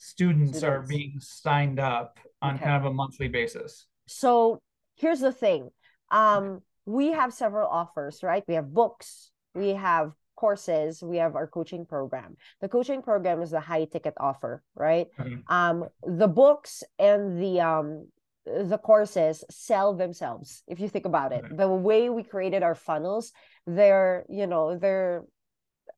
students, 0.03 0.59
students. 0.59 0.65
are 0.65 0.87
being 0.89 1.15
signed 1.21 1.79
up 1.79 2.19
on 2.41 2.57
okay. 2.57 2.65
kind 2.65 2.77
of 2.77 2.91
a 2.91 2.93
monthly 2.93 3.29
basis? 3.29 3.87
So 4.07 4.61
here's 4.97 5.21
the 5.21 5.33
thing. 5.33 5.71
Um, 6.11 6.63
we 6.87 7.13
have 7.13 7.33
several 7.33 7.69
offers, 7.69 8.23
right? 8.23 8.43
We 8.49 8.55
have 8.55 8.75
books, 8.75 9.31
we 9.55 9.71
have 9.71 10.13
courses, 10.35 11.03
we 11.03 11.19
have 11.19 11.37
our 11.37 11.47
coaching 11.47 11.87
program. 11.87 12.37
The 12.61 12.69
coaching 12.69 13.01
program 13.01 13.43
is 13.43 13.53
the 13.53 13.61
high 13.61 13.85
ticket 13.85 14.15
offer, 14.19 14.65
right? 14.75 15.07
Mm-hmm. 15.19 15.53
Um, 15.55 15.85
the 16.05 16.29
books 16.29 16.83
and 16.99 17.41
the 17.41 17.61
um 17.61 18.09
the 18.45 18.79
courses 18.79 19.45
sell 19.51 19.95
themselves 19.95 20.65
if 20.67 20.81
you 20.81 20.89
think 20.89 21.07
about 21.07 21.31
it 21.31 21.45
the 21.57 21.69
way 21.69 22.11
we 22.11 22.25
created 22.25 22.65
our 22.65 22.75
funnels 22.75 23.31
they're 23.69 24.27
you 24.29 24.49
know 24.49 24.77
they're 24.77 25.23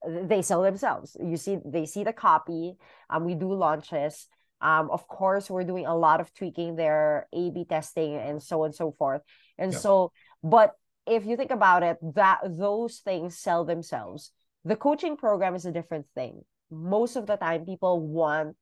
they 0.07 0.43
sell 0.43 0.63
themselves. 0.63 1.17
You 1.23 1.37
see, 1.37 1.59
they 1.65 1.87
see 1.87 2.05
the 2.05 2.13
copy. 2.13 2.77
Um, 3.11 3.25
we 3.25 3.35
do 3.35 3.53
launches. 3.53 4.27
Um, 4.61 4.91
of 4.91 5.07
course, 5.09 5.51
we're 5.51 5.65
doing 5.65 5.87
a 5.87 5.97
lot 5.97 6.21
of 6.21 6.33
tweaking 6.35 6.77
there, 6.77 7.29
A/B 7.33 7.67
testing, 7.69 8.17
and 8.17 8.43
so 8.43 8.63
on 8.63 8.67
and 8.67 8.75
so 8.75 8.93
forth. 8.93 9.23
And 9.59 9.73
yeah. 9.73 9.79
so, 9.79 10.13
but 10.43 10.73
if 11.07 11.27
you 11.27 11.37
think 11.37 11.51
about 11.51 11.83
it, 11.83 11.99
that 12.15 12.41
those 12.45 12.99
things 12.99 13.39
sell 13.39 13.65
themselves. 13.65 14.33
The 14.65 14.77
coaching 14.77 15.17
program 15.17 15.55
is 15.55 15.67
a 15.67 15.73
different 15.73 16.07
thing. 16.15 16.43
Most 16.71 17.17
of 17.17 17.27
the 17.27 17.37
time, 17.37 17.67
people 17.67 18.01
want 18.01 18.57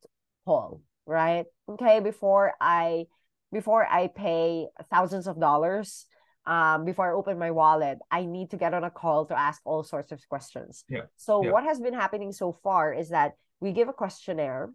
pull, 0.45 0.83
right? 1.07 1.47
Okay, 1.69 2.01
before 2.01 2.55
I 2.61 3.07
before 3.53 3.87
I 3.87 4.09
pay 4.09 4.67
thousands 4.91 5.29
of 5.29 5.39
dollars, 5.39 6.07
um, 6.47 6.85
before 6.85 7.11
I 7.11 7.15
open 7.15 7.39
my 7.39 7.51
wallet, 7.51 7.99
I 8.11 8.25
need 8.25 8.51
to 8.51 8.57
get 8.57 8.75
on 8.75 8.85
a 8.85 8.91
call 8.91 9.27
to 9.27 9.39
ask 9.39 9.61
all 9.65 9.83
sorts 9.85 10.13
of 10.13 10.27
questions. 10.29 10.85
Yeah. 10.89 11.03
So 11.17 11.45
yeah. 11.45 11.53
what 11.53 11.65
has 11.65 11.81
been 11.81 11.95
happening 11.95 12.33
so 12.33 12.53
far 12.65 12.93
is 12.93 13.11
that 13.11 13.33
we 13.61 13.73
give 13.73 13.89
a 13.89 13.93
questionnaire 13.93 14.71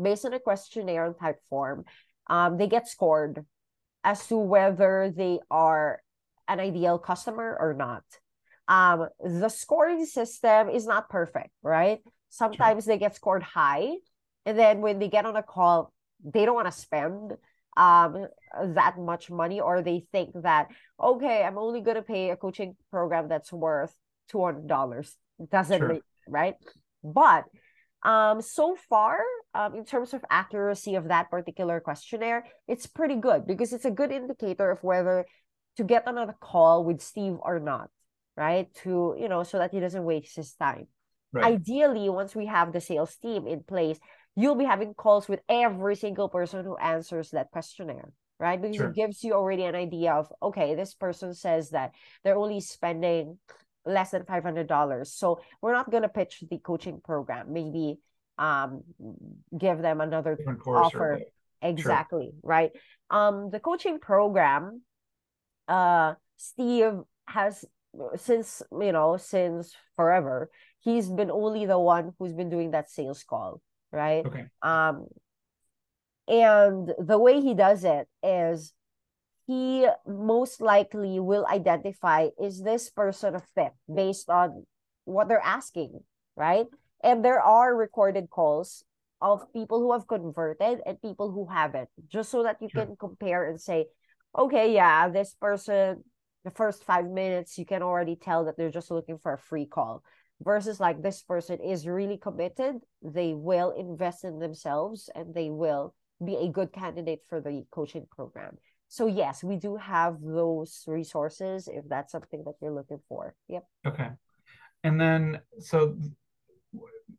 based 0.00 0.24
on 0.24 0.32
a 0.32 0.40
questionnaire 0.40 1.06
and 1.06 1.18
type 1.18 1.38
form. 1.48 1.84
Um, 2.28 2.58
they 2.58 2.66
get 2.66 2.88
scored 2.88 3.44
as 4.02 4.26
to 4.28 4.36
whether 4.36 5.12
they 5.14 5.38
are 5.50 6.00
an 6.48 6.58
ideal 6.58 6.98
customer 6.98 7.56
or 7.58 7.74
not. 7.74 8.04
Um, 8.66 9.08
the 9.20 9.48
scoring 9.48 10.04
system 10.06 10.68
is 10.68 10.86
not 10.86 11.08
perfect, 11.08 11.50
right? 11.62 12.00
Sometimes 12.28 12.84
sure. 12.84 12.94
they 12.94 12.98
get 12.98 13.16
scored 13.16 13.42
high, 13.42 13.94
and 14.46 14.58
then 14.58 14.80
when 14.80 14.98
they 14.98 15.08
get 15.08 15.26
on 15.26 15.36
a 15.36 15.42
call, 15.42 15.92
they 16.22 16.44
don't 16.44 16.54
want 16.54 16.68
to 16.68 16.72
spend 16.72 17.36
um 17.76 18.26
that 18.74 18.98
much 18.98 19.30
money 19.30 19.60
or 19.60 19.82
they 19.82 20.04
think 20.12 20.30
that 20.42 20.68
okay 21.00 21.44
i'm 21.44 21.58
only 21.58 21.80
going 21.80 21.96
to 21.96 22.02
pay 22.02 22.30
a 22.30 22.36
coaching 22.36 22.76
program 22.90 23.28
that's 23.28 23.52
worth 23.52 23.94
$200 24.32 25.12
doesn't 25.50 25.78
sure. 25.78 25.88
make 25.88 26.02
right 26.28 26.54
but 27.02 27.44
um 28.02 28.40
so 28.40 28.76
far 28.88 29.20
um 29.54 29.74
in 29.74 29.84
terms 29.84 30.14
of 30.14 30.24
accuracy 30.30 30.94
of 30.94 31.08
that 31.08 31.30
particular 31.30 31.80
questionnaire 31.80 32.44
it's 32.66 32.86
pretty 32.86 33.16
good 33.16 33.46
because 33.46 33.72
it's 33.72 33.84
a 33.84 33.90
good 33.90 34.10
indicator 34.10 34.70
of 34.70 34.82
whether 34.82 35.24
to 35.76 35.84
get 35.84 36.04
another 36.06 36.34
call 36.40 36.84
with 36.84 37.00
steve 37.00 37.36
or 37.40 37.60
not 37.60 37.88
right 38.36 38.72
to 38.82 39.14
you 39.18 39.28
know 39.28 39.42
so 39.42 39.58
that 39.58 39.70
he 39.70 39.80
doesn't 39.80 40.04
waste 40.04 40.36
his 40.36 40.52
time 40.54 40.86
right. 41.32 41.44
ideally 41.44 42.08
once 42.08 42.34
we 42.34 42.46
have 42.46 42.72
the 42.72 42.80
sales 42.80 43.14
team 43.16 43.46
in 43.46 43.62
place 43.62 43.98
you'll 44.40 44.54
be 44.54 44.64
having 44.64 44.94
calls 44.94 45.28
with 45.28 45.40
every 45.48 45.96
single 45.96 46.28
person 46.28 46.64
who 46.64 46.76
answers 46.76 47.30
that 47.30 47.50
questionnaire 47.50 48.12
right? 48.40 48.60
Because 48.60 48.76
sure. 48.76 48.88
it 48.88 48.94
gives 48.94 49.22
you 49.22 49.34
already 49.34 49.64
an 49.64 49.76
idea 49.76 50.14
of 50.14 50.32
okay 50.42 50.74
this 50.74 50.94
person 50.94 51.34
says 51.34 51.70
that 51.70 51.92
they're 52.24 52.38
only 52.38 52.60
spending 52.60 53.38
less 53.84 54.10
than 54.10 54.22
$500 54.22 55.06
so 55.06 55.40
we're 55.62 55.72
not 55.72 55.90
going 55.90 56.02
to 56.02 56.08
pitch 56.08 56.42
the 56.50 56.58
coaching 56.58 57.00
program. 57.04 57.52
Maybe 57.52 57.98
um 58.38 58.82
give 59.56 59.82
them 59.82 60.00
another 60.00 60.38
offer. 60.66 61.20
exactly 61.62 62.32
sure. 62.32 62.40
right? 62.42 62.70
Um 63.10 63.50
the 63.50 63.60
coaching 63.60 64.00
program 64.00 64.80
uh 65.68 66.14
steve 66.36 66.94
has 67.26 67.64
since 68.16 68.62
you 68.72 68.92
know 68.92 69.18
since 69.18 69.74
forever 69.94 70.50
he's 70.80 71.10
been 71.10 71.30
only 71.30 71.66
the 71.66 71.78
one 71.78 72.12
who's 72.18 72.32
been 72.32 72.48
doing 72.48 72.70
that 72.70 72.88
sales 72.90 73.22
call 73.22 73.60
right 73.92 74.24
okay 74.26 74.46
um 74.62 75.06
And 76.28 76.94
the 76.98 77.18
way 77.18 77.40
he 77.40 77.54
does 77.54 77.84
it 77.84 78.06
is 78.22 78.72
he 79.46 79.86
most 80.06 80.60
likely 80.60 81.18
will 81.18 81.46
identify 81.46 82.28
is 82.40 82.62
this 82.62 82.88
person 82.90 83.34
a 83.34 83.40
fit 83.54 83.72
based 83.92 84.30
on 84.30 84.64
what 85.04 85.28
they're 85.28 85.42
asking, 85.44 86.00
right? 86.36 86.66
And 87.02 87.24
there 87.24 87.40
are 87.40 87.74
recorded 87.74 88.30
calls 88.30 88.84
of 89.20 89.52
people 89.52 89.80
who 89.80 89.92
have 89.92 90.06
converted 90.06 90.80
and 90.86 91.02
people 91.02 91.32
who 91.32 91.46
haven't, 91.46 91.88
just 92.06 92.30
so 92.30 92.44
that 92.44 92.58
you 92.62 92.68
sure. 92.68 92.86
can 92.86 92.96
compare 92.96 93.48
and 93.50 93.60
say, 93.60 93.86
okay, 94.38 94.72
yeah, 94.72 95.08
this 95.08 95.34
person, 95.34 96.04
the 96.44 96.50
first 96.50 96.84
five 96.84 97.06
minutes, 97.06 97.58
you 97.58 97.66
can 97.66 97.82
already 97.82 98.14
tell 98.14 98.44
that 98.44 98.56
they're 98.56 98.70
just 98.70 98.90
looking 98.90 99.18
for 99.18 99.32
a 99.32 99.38
free 99.38 99.66
call. 99.66 100.04
Versus 100.42 100.80
like 100.80 101.02
this 101.02 101.22
person 101.22 101.58
is 101.60 101.86
really 101.86 102.16
committed, 102.16 102.76
they 103.02 103.34
will 103.34 103.72
invest 103.72 104.24
in 104.24 104.38
themselves 104.38 105.10
and 105.14 105.34
they 105.34 105.50
will 105.50 105.94
be 106.24 106.36
a 106.36 106.48
good 106.48 106.72
candidate 106.72 107.20
for 107.28 107.40
the 107.40 107.64
coaching 107.70 108.06
program. 108.10 108.56
So 108.88 109.06
yes, 109.06 109.44
we 109.44 109.56
do 109.56 109.76
have 109.76 110.16
those 110.22 110.84
resources 110.86 111.68
if 111.68 111.84
that's 111.88 112.12
something 112.12 112.42
that 112.44 112.54
you're 112.60 112.72
looking 112.72 113.00
for. 113.08 113.34
Yep. 113.48 113.64
Okay. 113.86 114.08
And 114.82 115.00
then 115.00 115.40
so 115.58 115.96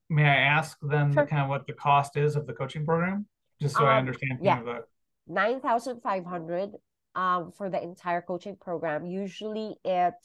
may 0.10 0.26
I 0.26 0.36
ask 0.36 0.78
then 0.82 1.14
sure. 1.14 1.26
kind 1.28 1.44
of 1.44 1.50
what 1.50 1.68
the 1.68 1.74
cost 1.74 2.18
is 2.18 2.36
of 2.36 2.48
the 2.48 2.54
coaching 2.54 2.86
program? 2.86 3.28
Just 3.62 3.76
so 3.76 3.84
um, 3.84 3.90
I 3.90 3.98
understand 4.00 4.40
yeah. 4.42 4.62
The... 4.64 4.84
Nine 5.28 5.62
thousand 5.62 6.02
five 6.02 6.26
hundred 6.26 6.72
um 7.16 7.52
for 7.52 7.70
the 7.70 7.82
entire 7.82 8.22
coaching 8.22 8.58
program. 8.60 9.06
Usually 9.06 9.76
it 9.86 10.16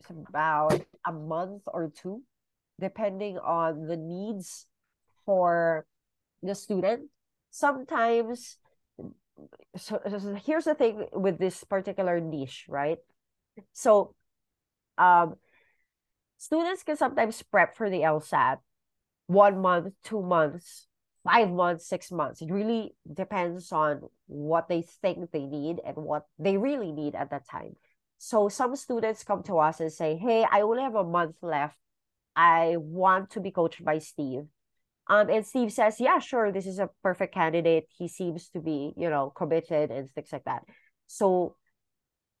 it's 0.00 0.10
about 0.10 0.84
a 1.06 1.12
month 1.12 1.62
or 1.66 1.90
two, 1.94 2.22
depending 2.80 3.38
on 3.38 3.86
the 3.86 3.96
needs 3.96 4.66
for 5.24 5.86
the 6.42 6.54
student. 6.54 7.10
Sometimes 7.50 8.58
so, 9.76 10.00
so 10.08 10.36
here's 10.44 10.64
the 10.64 10.74
thing 10.74 11.06
with 11.12 11.38
this 11.38 11.62
particular 11.64 12.20
niche, 12.20 12.66
right? 12.68 12.98
So 13.72 14.14
um 14.98 15.36
students 16.38 16.82
can 16.82 16.96
sometimes 16.96 17.42
prep 17.42 17.76
for 17.76 17.90
the 17.90 18.00
LSAT 18.00 18.58
one 19.26 19.60
month, 19.60 19.94
two 20.04 20.22
months, 20.22 20.86
five 21.24 21.50
months, 21.50 21.88
six 21.88 22.12
months. 22.12 22.40
It 22.40 22.50
really 22.50 22.94
depends 23.12 23.72
on 23.72 24.02
what 24.26 24.68
they 24.68 24.82
think 24.82 25.30
they 25.32 25.44
need 25.44 25.80
and 25.84 25.96
what 25.96 26.26
they 26.38 26.56
really 26.56 26.92
need 26.92 27.14
at 27.14 27.30
that 27.30 27.48
time. 27.48 27.76
So 28.18 28.48
some 28.48 28.76
students 28.76 29.24
come 29.24 29.42
to 29.44 29.58
us 29.58 29.80
and 29.80 29.92
say, 29.92 30.16
Hey, 30.16 30.46
I 30.50 30.62
only 30.62 30.82
have 30.82 30.94
a 30.94 31.04
month 31.04 31.36
left. 31.42 31.76
I 32.34 32.76
want 32.78 33.30
to 33.30 33.40
be 33.40 33.50
coached 33.50 33.84
by 33.84 33.98
Steve. 33.98 34.44
Um, 35.08 35.30
and 35.30 35.46
Steve 35.46 35.72
says, 35.72 36.00
Yeah, 36.00 36.18
sure, 36.18 36.52
this 36.52 36.66
is 36.66 36.78
a 36.78 36.90
perfect 37.02 37.34
candidate. 37.34 37.86
He 37.96 38.08
seems 38.08 38.48
to 38.50 38.60
be, 38.60 38.92
you 38.96 39.10
know, 39.10 39.30
committed 39.30 39.90
and 39.90 40.10
things 40.10 40.30
like 40.32 40.44
that. 40.44 40.62
So 41.06 41.56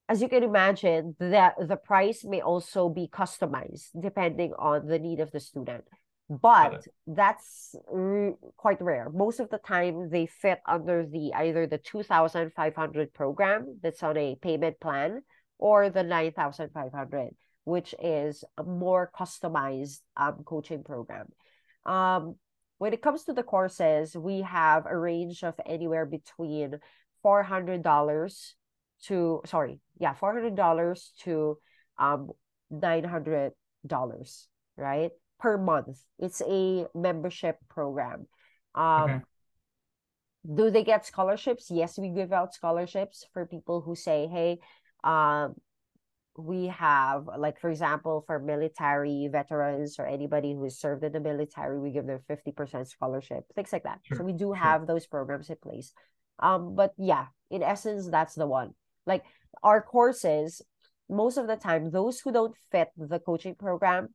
as 0.08 0.22
you 0.22 0.28
can 0.28 0.42
imagine, 0.42 1.16
that 1.18 1.54
the 1.60 1.76
price 1.76 2.24
may 2.24 2.40
also 2.40 2.88
be 2.88 3.08
customized 3.08 3.88
depending 4.00 4.52
on 4.58 4.86
the 4.86 4.98
need 4.98 5.20
of 5.20 5.30
the 5.32 5.40
student. 5.40 5.84
But 6.28 6.84
that's 7.06 7.76
quite 8.56 8.80
rare. 8.80 9.08
Most 9.10 9.38
of 9.38 9.48
the 9.48 9.58
time, 9.58 10.10
they 10.10 10.26
fit 10.26 10.58
under 10.66 11.06
the 11.06 11.32
either 11.34 11.68
the 11.68 11.78
2,500 11.78 13.14
program 13.14 13.78
that's 13.80 14.02
on 14.02 14.16
a 14.16 14.36
payment 14.42 14.80
plan 14.80 15.22
or 15.58 15.90
the 15.90 16.02
9,500, 16.02 17.30
which 17.64 17.94
is 18.02 18.44
a 18.58 18.62
more 18.62 19.10
customized 19.18 20.00
um, 20.16 20.42
coaching 20.44 20.82
program. 20.84 21.26
Um, 21.84 22.36
when 22.78 22.92
it 22.92 23.00
comes 23.02 23.24
to 23.24 23.32
the 23.32 23.42
courses, 23.42 24.14
we 24.16 24.42
have 24.42 24.86
a 24.86 24.96
range 24.96 25.42
of 25.42 25.54
anywhere 25.66 26.04
between 26.04 26.78
$400 27.24 28.52
to 29.04 29.42
sorry 29.44 29.80
yeah 29.98 30.14
four 30.14 30.32
hundred 30.32 30.54
dollars 30.54 31.12
to 31.20 31.58
um 31.98 32.30
nine 32.70 33.04
hundred 33.04 33.52
dollars 33.86 34.48
right 34.76 35.10
per 35.38 35.58
month 35.58 35.98
it's 36.18 36.42
a 36.46 36.86
membership 36.94 37.56
program 37.68 38.26
um 38.74 39.02
okay. 39.02 39.20
do 40.54 40.70
they 40.70 40.82
get 40.82 41.06
scholarships 41.06 41.70
yes 41.70 41.98
we 41.98 42.08
give 42.08 42.32
out 42.32 42.54
scholarships 42.54 43.24
for 43.32 43.46
people 43.46 43.80
who 43.80 43.94
say 43.94 44.26
hey 44.26 44.58
um 45.04 45.54
we 46.38 46.66
have 46.66 47.28
like 47.38 47.58
for 47.58 47.70
example 47.70 48.22
for 48.26 48.38
military 48.38 49.28
veterans 49.32 49.98
or 49.98 50.06
anybody 50.06 50.52
who 50.52 50.64
has 50.64 50.78
served 50.78 51.02
in 51.02 51.12
the 51.12 51.20
military 51.20 51.80
we 51.80 51.90
give 51.90 52.06
them 52.06 52.20
50% 52.28 52.86
scholarship 52.86 53.44
things 53.54 53.72
like 53.72 53.84
that 53.84 54.00
sure. 54.02 54.18
so 54.18 54.24
we 54.24 54.32
do 54.32 54.52
sure. 54.52 54.54
have 54.54 54.86
those 54.86 55.06
programs 55.06 55.48
in 55.48 55.56
place 55.62 55.92
um 56.40 56.74
but 56.74 56.92
yeah 56.98 57.26
in 57.50 57.62
essence 57.62 58.10
that's 58.10 58.34
the 58.34 58.46
one 58.46 58.74
like 59.06 59.24
our 59.62 59.80
courses, 59.80 60.62
most 61.08 61.38
of 61.38 61.46
the 61.46 61.56
time, 61.56 61.90
those 61.90 62.20
who 62.20 62.32
don't 62.32 62.56
fit 62.70 62.88
the 62.96 63.18
coaching 63.18 63.54
program 63.54 64.08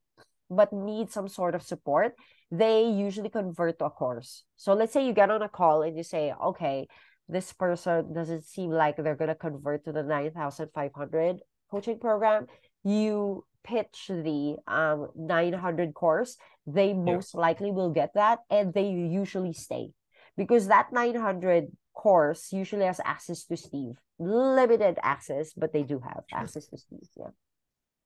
but 0.50 0.74
need 0.74 1.10
some 1.10 1.30
sort 1.30 1.56
of 1.56 1.63
support, 1.63 2.13
they 2.52 2.84
usually 2.84 3.30
convert 3.30 3.80
to 3.80 3.86
a 3.86 3.89
course. 3.89 4.44
So 4.58 4.74
let's 4.74 4.91
say 4.91 5.08
you 5.08 5.13
get 5.13 5.32
on 5.32 5.41
a 5.41 5.48
call 5.48 5.82
and 5.82 5.96
you 5.96 6.04
say, 6.04 6.34
okay, 6.44 6.88
this 7.30 7.54
person 7.54 8.14
doesn't 8.14 8.46
seem 8.46 8.72
like 8.72 8.98
they're 8.98 9.16
going 9.16 9.30
to 9.30 9.36
convert 9.36 9.86
to 9.86 9.92
the 9.92 10.04
9,500 10.04 11.40
coaching 11.70 12.00
program. 12.00 12.48
You 12.84 13.46
pitch 13.64 14.08
the 14.10 14.58
um 14.68 15.10
900 15.16 15.94
course, 15.94 16.38
they 16.66 16.94
most 16.94 17.34
yeah. 17.34 17.42
likely 17.42 17.72
will 17.72 17.92
get 17.92 18.14
that 18.16 18.40
and 18.50 18.74
they 18.74 18.90
usually 18.90 19.54
stay 19.54 19.90
because 20.36 20.68
that 20.68 20.92
900 20.92 21.68
course 21.94 22.52
usually 22.52 22.86
has 22.86 23.00
access 23.06 23.46
to 23.46 23.58
Steve. 23.58 23.96
Limited 24.20 24.98
access, 25.02 25.54
but 25.54 25.74
they 25.74 25.84
do 25.84 26.00
have 26.00 26.24
access 26.34 26.68
to 26.68 26.78
Steve. 26.78 27.00
Yeah. 27.18 27.28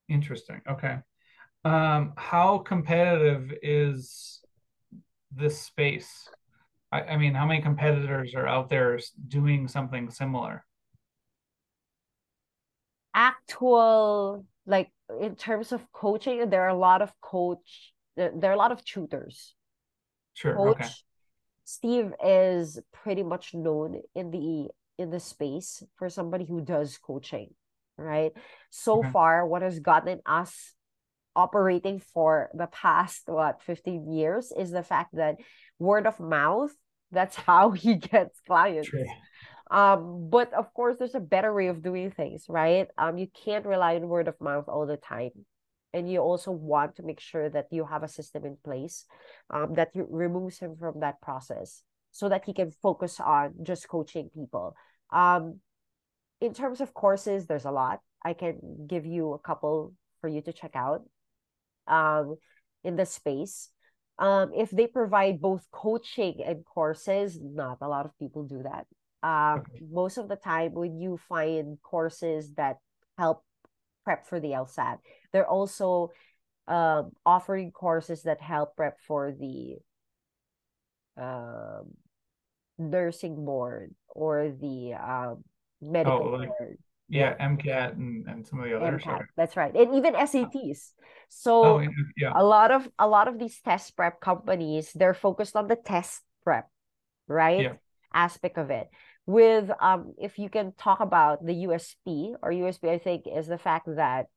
Interesting. 0.09 0.61
Okay. 0.69 0.97
Um, 1.63 2.13
how 2.15 2.59
competitive 2.59 3.51
is 3.61 4.41
this 5.31 5.59
space? 5.59 6.29
I, 6.95 7.13
I 7.13 7.17
mean, 7.17 7.33
how 7.33 7.45
many 7.45 7.61
competitors 7.61 8.33
are 8.35 8.47
out 8.47 8.69
there 8.69 8.99
doing 9.27 9.67
something 9.67 10.09
similar? 10.09 10.65
Actual, 13.13 14.45
like 14.65 14.91
in 15.21 15.35
terms 15.35 15.71
of 15.71 15.91
coaching, 15.91 16.49
there 16.49 16.63
are 16.63 16.69
a 16.69 16.77
lot 16.77 17.01
of 17.01 17.11
coach, 17.21 17.93
there 18.17 18.31
are 18.51 18.53
a 18.53 18.57
lot 18.57 18.71
of 18.71 18.83
tutors. 18.83 19.55
Sure. 20.33 20.55
Coach, 20.55 20.81
okay 20.81 20.89
Steve 21.65 22.13
is 22.23 22.79
pretty 22.93 23.23
much 23.23 23.53
known 23.53 24.01
in 24.13 24.29
the 24.31 24.69
in 24.97 25.09
the 25.09 25.19
space 25.19 25.83
for 25.97 26.09
somebody 26.09 26.45
who 26.45 26.61
does 26.61 26.97
coaching, 26.97 27.49
right? 27.97 28.31
So 28.69 28.99
okay. 28.99 29.11
far, 29.11 29.45
what 29.45 29.63
has 29.63 29.79
gotten 29.79 30.21
us 30.25 30.73
operating 31.35 31.99
for 31.99 32.49
the 32.53 32.67
past 32.67 33.23
what 33.25 33.61
15 33.63 34.09
years 34.09 34.53
is 34.57 34.71
the 34.71 34.83
fact 34.83 35.13
that 35.15 35.35
word 35.79 36.07
of 36.07 36.17
mouth 36.17 36.71
that's 37.15 37.35
how 37.35 37.71
he 37.71 37.95
gets 38.11 38.39
clients. 38.47 38.89
True. 38.89 39.05
um 39.71 40.29
but 40.29 40.53
of 40.53 40.73
course 40.73 40.97
there's 40.99 41.15
a 41.15 41.19
better 41.19 41.53
way 41.53 41.67
of 41.67 41.81
doing 41.81 42.11
things 42.11 42.45
right? 42.49 42.87
Um 42.97 43.17
you 43.17 43.27
can't 43.45 43.65
rely 43.65 43.95
on 43.95 44.07
word 44.09 44.27
of 44.27 44.39
mouth 44.41 44.65
all 44.67 44.85
the 44.85 44.97
time. 44.97 45.31
And 45.93 46.11
you 46.11 46.19
also 46.19 46.51
want 46.51 46.97
to 46.97 47.03
make 47.03 47.21
sure 47.21 47.49
that 47.49 47.67
you 47.71 47.85
have 47.85 48.03
a 48.03 48.09
system 48.09 48.45
in 48.45 48.57
place 48.65 49.05
um, 49.49 49.75
that 49.75 49.91
removes 49.95 50.59
him 50.59 50.75
from 50.75 50.99
that 50.99 51.21
process 51.21 51.83
so 52.11 52.27
that 52.29 52.43
he 52.45 52.53
can 52.53 52.71
focus 52.71 53.19
on 53.21 53.53
just 53.63 53.87
coaching 53.87 54.29
people. 54.35 54.75
Um, 55.11 55.61
in 56.41 56.53
terms 56.53 56.81
of 56.81 56.93
courses 56.93 57.47
there's 57.47 57.65
a 57.65 57.71
lot. 57.71 58.01
I 58.23 58.33
can 58.33 58.87
give 58.87 59.05
you 59.05 59.33
a 59.33 59.39
couple 59.39 59.93
for 60.19 60.27
you 60.27 60.41
to 60.41 60.53
check 60.53 60.75
out 60.75 61.03
um, 61.87 62.35
in 62.83 62.95
the 62.97 63.05
space 63.05 63.69
um, 64.17 64.51
if 64.55 64.69
they 64.71 64.87
provide 64.87 65.41
both 65.41 65.65
coaching 65.71 66.41
and 66.45 66.65
courses 66.65 67.39
not 67.41 67.77
a 67.81 67.87
lot 67.87 68.05
of 68.05 68.17
people 68.17 68.43
do 68.43 68.63
that 68.63 68.85
um, 69.25 69.63
most 69.91 70.17
of 70.17 70.29
the 70.29 70.35
time 70.35 70.73
when 70.73 70.99
you 70.99 71.19
find 71.27 71.77
courses 71.81 72.53
that 72.53 72.77
help 73.17 73.43
prep 74.05 74.27
for 74.27 74.39
the 74.39 74.49
LSAT. 74.49 74.99
They're 75.33 75.47
also 75.47 76.11
um, 76.67 77.11
offering 77.25 77.71
courses 77.71 78.23
that 78.23 78.39
help 78.39 78.75
prep 78.75 78.99
for 79.01 79.31
the 79.31 79.77
um, 81.17 81.91
nursing 82.77 83.43
board 83.43 83.93
or 84.09 84.51
the 84.51 84.93
um, 84.93 85.43
medical 85.81 86.35
oh, 86.35 86.37
like, 86.37 86.49
board. 86.49 86.77
Yeah, 87.07 87.35
MCAT 87.37 87.93
and, 87.93 88.25
and 88.27 88.45
some 88.45 88.59
of 88.59 88.65
the 88.65 88.75
others. 88.75 89.03
MCAT, 89.03 89.25
that's 89.37 89.55
right. 89.55 89.73
And 89.75 89.95
even 89.95 90.13
SATs. 90.13 90.93
So 91.29 91.63
oh, 91.63 91.87
yeah. 92.17 92.33
a 92.35 92.43
lot 92.43 92.71
of 92.71 92.89
a 92.97 93.07
lot 93.07 93.27
of 93.27 93.37
these 93.37 93.59
test 93.61 93.95
prep 93.95 94.19
companies, 94.21 94.91
they're 94.93 95.13
focused 95.13 95.55
on 95.55 95.67
the 95.67 95.75
test 95.75 96.21
prep, 96.43 96.69
right? 97.27 97.61
Yeah. 97.61 97.73
Aspect 98.13 98.57
of 98.57 98.71
it 98.71 98.89
with 99.25 99.71
um 99.81 100.13
if 100.17 100.37
you 100.37 100.49
can 100.49 100.71
talk 100.77 100.99
about 100.99 101.45
the 101.45 101.65
USP 101.65 102.35
or 102.41 102.51
USP 102.51 102.89
I 102.89 102.97
think 102.97 103.25
is 103.27 103.47
the 103.47 103.57
fact 103.57 103.87
that 103.87 104.27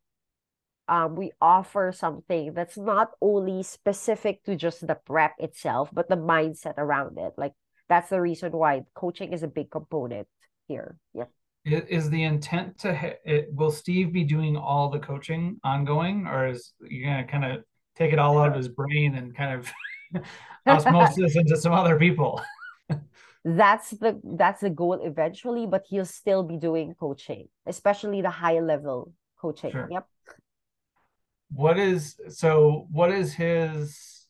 um 0.89 1.15
we 1.15 1.31
offer 1.41 1.93
something 1.93 2.55
that's 2.55 2.77
not 2.77 3.11
only 3.21 3.63
specific 3.63 4.43
to 4.45 4.57
just 4.57 4.85
the 4.87 4.95
prep 4.95 5.35
itself 5.39 5.91
but 5.93 6.09
the 6.09 6.17
mindset 6.17 6.75
around 6.79 7.19
it 7.19 7.35
like 7.37 7.53
that's 7.89 8.11
the 8.11 8.21
reason 8.21 8.53
why 8.53 8.83
coaching 8.95 9.33
is 9.33 9.43
a 9.43 9.49
big 9.49 9.71
component 9.71 10.29
here. 10.69 10.97
Yep. 11.15 11.31
Is 11.65 12.09
the 12.09 12.23
intent 12.23 12.79
to 12.79 13.17
it, 13.25 13.49
will 13.53 13.71
Steve 13.71 14.13
be 14.13 14.25
doing 14.25 14.57
all 14.57 14.89
the 14.89 14.99
coaching 14.99 15.61
ongoing, 15.65 16.27
or 16.27 16.49
is 16.49 16.73
you 16.81 17.05
gonna 17.05 17.27
kind 17.27 17.45
of 17.45 17.65
take 17.95 18.13
it 18.13 18.19
all 18.19 18.39
out 18.39 18.49
of 18.49 18.55
his 18.55 18.69
brain 18.69 19.17
and 19.17 19.37
kind 19.37 19.61
of 19.61 20.23
osmosis 20.67 21.37
into 21.37 21.57
some 21.57 21.73
other 21.73 21.99
people? 21.99 22.41
that's 23.45 23.91
the 23.91 24.21
that's 24.37 24.63
the 24.63 24.71
goal 24.71 25.01
eventually, 25.03 25.67
but 25.67 25.85
he'll 25.89 26.07
still 26.07 26.43
be 26.43 26.57
doing 26.57 26.95
coaching, 26.99 27.49
especially 27.67 28.23
the 28.23 28.31
high 28.31 28.61
level 28.61 29.13
coaching. 29.39 29.73
Sure. 29.73 29.89
Yep. 29.91 30.07
What 31.51 31.79
is 31.79 32.17
so? 32.29 32.87
What 32.91 33.11
is 33.11 33.35
his 33.35 34.27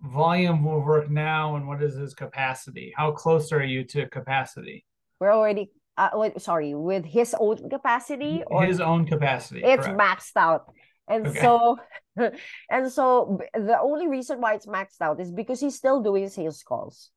volume 0.00 0.66
of 0.66 0.84
work 0.84 1.10
now, 1.10 1.56
and 1.56 1.66
what 1.66 1.82
is 1.82 1.94
his 1.94 2.14
capacity? 2.14 2.92
How 2.96 3.10
close 3.12 3.52
are 3.52 3.64
you 3.64 3.84
to 3.84 4.08
capacity? 4.08 4.84
We're 5.20 5.32
already 5.32 5.70
uh, 5.96 6.10
wait, 6.14 6.40
sorry, 6.40 6.74
with 6.74 7.04
his 7.04 7.34
own 7.38 7.68
capacity 7.70 8.42
or 8.46 8.64
his 8.64 8.80
own 8.80 9.06
capacity. 9.06 9.62
It's 9.62 9.86
correct. 9.86 9.98
maxed 9.98 10.36
out. 10.36 10.72
And 11.08 11.26
okay. 11.26 11.40
so 11.40 11.78
and 12.70 12.90
so 12.90 13.38
the 13.54 13.78
only 13.80 14.08
reason 14.08 14.40
why 14.40 14.54
it's 14.54 14.66
maxed 14.66 15.00
out 15.00 15.20
is 15.20 15.30
because 15.30 15.60
he's 15.60 15.76
still 15.76 16.02
doing 16.02 16.28
sales 16.28 16.62
calls. 16.62 17.10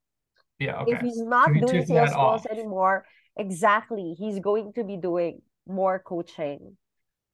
Yeah. 0.60 0.82
Okay. 0.82 0.94
If 0.94 1.02
he's 1.02 1.22
not 1.22 1.48
so 1.48 1.68
doing 1.68 1.86
sales 1.86 2.12
calls 2.12 2.46
off. 2.46 2.52
anymore, 2.52 3.06
exactly, 3.36 4.16
he's 4.18 4.40
going 4.40 4.74
to 4.74 4.84
be 4.84 4.98
doing 4.98 5.42
more 5.68 6.00
coaching. 6.00 6.78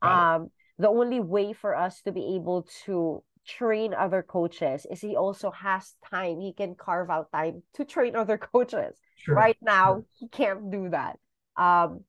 Um, 0.01 0.51
the 0.77 0.89
only 0.89 1.21
way 1.21 1.53
for 1.53 1.77
us 1.77 2.01
to 2.01 2.11
be 2.11 2.35
able 2.35 2.67
to 2.85 3.23
train 3.47 3.93
other 3.93 4.21
coaches 4.21 4.85
is 4.91 4.99
he 4.99 5.15
also 5.15 5.49
has 5.51 5.93
time. 6.09 6.41
He 6.41 6.51
can 6.51 6.75
carve 6.75 7.09
out 7.09 7.31
time 7.31 7.63
to 7.75 7.85
train 7.85 8.15
other 8.15 8.37
coaches. 8.53 8.99
Sure. 9.15 9.35
Right 9.35 9.57
now, 9.61 9.93
sure. 9.93 10.05
he 10.19 10.27
can't 10.27 10.69
do 10.69 10.89
that 10.89 11.17
um 11.57 12.01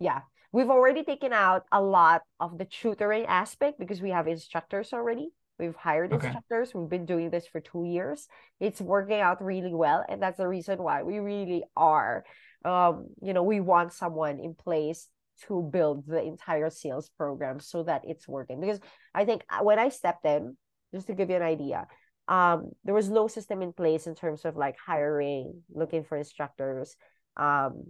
yeah 0.00 0.20
we've 0.52 0.70
already 0.70 1.04
taken 1.04 1.32
out 1.32 1.64
a 1.72 1.80
lot 1.80 2.22
of 2.40 2.58
the 2.58 2.64
tutoring 2.64 3.26
aspect 3.26 3.78
because 3.78 4.00
we 4.00 4.10
have 4.10 4.26
instructors 4.26 4.92
already. 4.92 5.28
We've 5.58 5.76
hired 5.76 6.12
okay. 6.12 6.26
instructors. 6.26 6.74
We've 6.74 6.88
been 6.88 7.06
doing 7.06 7.30
this 7.30 7.46
for 7.46 7.60
two 7.60 7.84
years. 7.84 8.28
It's 8.60 8.80
working 8.80 9.20
out 9.20 9.44
really 9.44 9.74
well 9.74 10.04
and 10.08 10.22
that's 10.22 10.38
the 10.38 10.48
reason 10.48 10.82
why 10.82 11.02
we 11.02 11.18
really 11.18 11.64
are 11.76 12.24
um 12.64 13.06
you 13.22 13.32
know 13.32 13.44
we 13.44 13.60
want 13.60 13.92
someone 13.92 14.40
in 14.40 14.52
place 14.52 15.08
to 15.46 15.62
build 15.62 16.04
the 16.06 16.20
entire 16.20 16.70
sales 16.70 17.08
program 17.16 17.60
so 17.60 17.84
that 17.84 18.02
it's 18.04 18.26
working. 18.26 18.60
Because 18.60 18.80
i 19.14 19.24
think 19.24 19.44
uh, 19.50 19.62
when 19.62 19.78
i 19.78 19.88
stepped 19.88 20.24
in 20.24 20.56
just 20.92 21.06
to 21.06 21.14
give 21.14 21.30
you 21.30 21.36
an 21.36 21.42
idea 21.42 21.86
um 22.26 22.70
there 22.84 22.94
was 22.94 23.08
no 23.08 23.28
system 23.28 23.62
in 23.62 23.72
place 23.72 24.08
in 24.08 24.14
terms 24.14 24.44
of 24.44 24.56
like 24.56 24.76
hiring 24.84 25.62
looking 25.70 26.02
for 26.02 26.16
instructors 26.16 26.96
um 27.36 27.84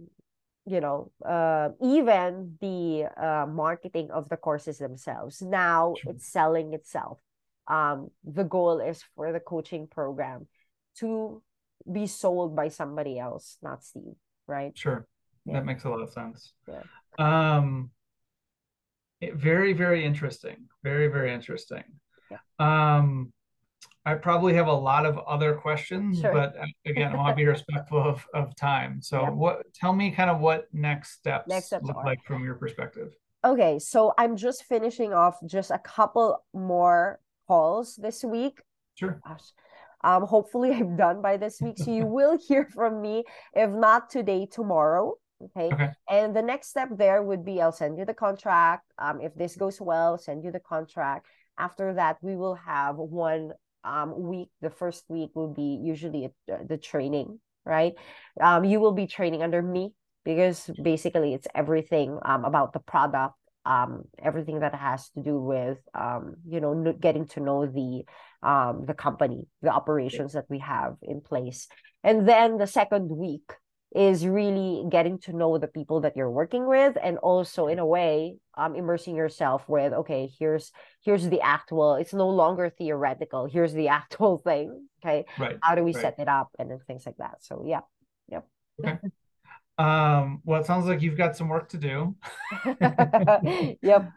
you 0.65 0.79
know 0.79 1.11
uh, 1.25 1.69
even 1.81 2.57
the 2.61 3.05
uh, 3.17 3.45
marketing 3.47 4.11
of 4.11 4.29
the 4.29 4.37
courses 4.37 4.77
themselves 4.77 5.41
now 5.41 5.93
sure. 6.01 6.11
it's 6.11 6.27
selling 6.27 6.73
itself 6.73 7.19
um, 7.67 8.09
the 8.23 8.43
goal 8.43 8.79
is 8.79 9.03
for 9.15 9.31
the 9.31 9.39
coaching 9.39 9.87
program 9.87 10.47
to 10.97 11.41
be 11.91 12.07
sold 12.07 12.55
by 12.55 12.67
somebody 12.67 13.17
else 13.17 13.57
not 13.61 13.83
steve 13.83 14.15
right 14.47 14.77
sure 14.77 15.07
yeah. 15.45 15.53
that 15.53 15.65
makes 15.65 15.83
a 15.83 15.89
lot 15.89 16.01
of 16.01 16.09
sense 16.09 16.53
yeah. 16.67 16.83
um 17.17 17.89
it, 19.21 19.35
very 19.35 19.73
very 19.73 20.05
interesting 20.05 20.67
very 20.83 21.07
very 21.07 21.33
interesting 21.33 21.83
yeah. 22.29 22.37
um 22.59 23.31
I 24.05 24.15
probably 24.15 24.53
have 24.53 24.67
a 24.67 24.73
lot 24.73 25.05
of 25.05 25.17
other 25.19 25.53
questions, 25.55 26.21
sure. 26.21 26.31
but 26.31 26.55
uh, 26.57 26.65
again, 26.85 27.11
I 27.11 27.15
want 27.15 27.29
to 27.29 27.35
be 27.35 27.45
respectful 27.57 28.01
of, 28.01 28.25
of 28.33 28.55
time. 28.55 29.01
So, 29.01 29.21
yeah. 29.21 29.29
what? 29.29 29.73
Tell 29.73 29.93
me 29.93 30.11
kind 30.11 30.29
of 30.29 30.39
what 30.39 30.67
next 30.73 31.13
steps, 31.13 31.47
next 31.47 31.67
steps 31.67 31.85
look 31.85 31.97
are. 31.97 32.05
like 32.05 32.23
from 32.23 32.43
your 32.43 32.55
perspective. 32.55 33.13
Okay, 33.43 33.79
so 33.79 34.13
I'm 34.17 34.35
just 34.35 34.63
finishing 34.63 35.13
off 35.13 35.37
just 35.45 35.71
a 35.71 35.79
couple 35.79 36.43
more 36.53 37.19
calls 37.47 37.95
this 37.95 38.23
week. 38.23 38.61
Sure. 38.95 39.21
Gosh. 39.25 39.51
Um, 40.03 40.23
hopefully, 40.23 40.71
I'm 40.71 40.95
done 40.95 41.21
by 41.21 41.37
this 41.37 41.61
week, 41.61 41.77
so 41.77 41.91
you 41.91 42.05
will 42.17 42.37
hear 42.37 42.65
from 42.65 43.01
me. 43.01 43.25
If 43.53 43.69
not 43.71 44.09
today, 44.09 44.45
tomorrow. 44.45 45.15
Okay? 45.43 45.73
okay. 45.73 45.91
And 46.09 46.35
the 46.35 46.41
next 46.41 46.69
step 46.69 46.89
there 46.91 47.23
would 47.23 47.45
be 47.45 47.61
I'll 47.61 47.71
send 47.71 47.97
you 47.97 48.05
the 48.05 48.13
contract. 48.13 48.91
Um, 48.97 49.21
if 49.21 49.33
this 49.35 49.55
goes 49.55 49.79
well, 49.79 50.17
send 50.17 50.43
you 50.43 50.51
the 50.51 50.59
contract. 50.59 51.27
After 51.57 51.93
that, 51.93 52.17
we 52.21 52.35
will 52.35 52.55
have 52.55 52.95
one 52.97 53.53
um, 53.83 54.19
week, 54.21 54.49
the 54.61 54.69
first 54.69 55.03
week 55.09 55.31
will 55.33 55.53
be 55.53 55.79
usually 55.81 56.25
a, 56.25 56.65
the 56.65 56.77
training, 56.77 57.39
right? 57.65 57.93
Um, 58.39 58.63
you 58.65 58.79
will 58.79 58.91
be 58.91 59.07
training 59.07 59.41
under 59.41 59.61
me 59.61 59.93
because 60.25 60.69
basically 60.81 61.33
it's 61.33 61.47
everything 61.55 62.17
um, 62.23 62.45
about 62.45 62.73
the 62.73 62.79
product, 62.79 63.35
um, 63.65 64.03
everything 64.21 64.59
that 64.59 64.75
has 64.75 65.09
to 65.11 65.23
do 65.23 65.39
with 65.39 65.77
um, 65.93 66.35
you 66.47 66.59
know 66.59 66.93
getting 66.99 67.27
to 67.27 67.39
know 67.39 67.65
the 67.65 68.03
um, 68.47 68.85
the 68.85 68.93
company, 68.93 69.47
the 69.61 69.69
operations 69.69 70.33
that 70.33 70.45
we 70.49 70.59
have 70.59 70.95
in 71.01 71.21
place, 71.21 71.67
and 72.03 72.27
then 72.27 72.57
the 72.57 72.67
second 72.67 73.09
week 73.09 73.51
is 73.95 74.25
really 74.25 74.87
getting 74.89 75.17
to 75.17 75.33
know 75.35 75.57
the 75.57 75.67
people 75.67 76.01
that 76.01 76.15
you're 76.15 76.29
working 76.29 76.67
with 76.67 76.95
and 77.01 77.17
also 77.19 77.67
in 77.67 77.79
a 77.79 77.85
way 77.85 78.35
um 78.55 78.75
immersing 78.75 79.15
yourself 79.15 79.67
with 79.67 79.93
okay 79.93 80.29
here's 80.37 80.71
here's 81.03 81.27
the 81.29 81.41
actual 81.41 81.95
it's 81.95 82.13
no 82.13 82.29
longer 82.29 82.69
theoretical 82.69 83.47
here's 83.47 83.73
the 83.73 83.87
actual 83.99 84.37
thing 84.37 84.87
okay? 85.03 85.25
Right 85.39 85.57
how 85.61 85.73
do 85.75 85.83
we 85.83 85.93
right. 85.93 86.01
set 86.01 86.19
it 86.19 86.27
up? 86.27 86.49
And 86.59 86.69
then 86.69 86.79
things 86.85 87.05
like 87.05 87.17
that. 87.17 87.37
So 87.39 87.63
yeah 87.65 87.81
yep. 88.27 88.47
Okay. 88.83 88.97
Um 89.79 90.41
well 90.43 90.59
it 90.59 90.67
sounds 90.67 90.87
like 90.87 91.01
you've 91.01 91.15
got 91.15 91.37
some 91.37 91.47
work 91.47 91.69
to 91.69 91.77
do. 91.77 92.13
Yep. 93.81 94.11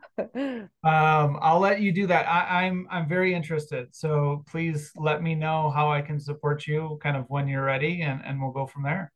Um 0.82 1.38
i'll 1.40 1.60
let 1.60 1.80
you 1.80 1.92
do 1.92 2.08
that. 2.08 2.26
I, 2.26 2.64
i'm 2.64 2.88
i'm 2.90 3.08
very 3.08 3.32
interested. 3.32 3.94
So 3.94 4.44
please 4.48 4.90
let 4.96 5.22
me 5.22 5.36
know 5.36 5.70
how 5.70 5.88
i 5.92 6.02
can 6.02 6.18
support 6.18 6.66
you 6.66 6.98
kind 7.00 7.16
of 7.16 7.26
when 7.28 7.46
you're 7.46 7.64
ready 7.64 8.02
and 8.02 8.20
and 8.24 8.42
we'll 8.42 8.50
go 8.50 8.66
from 8.66 8.82
there 8.82 9.12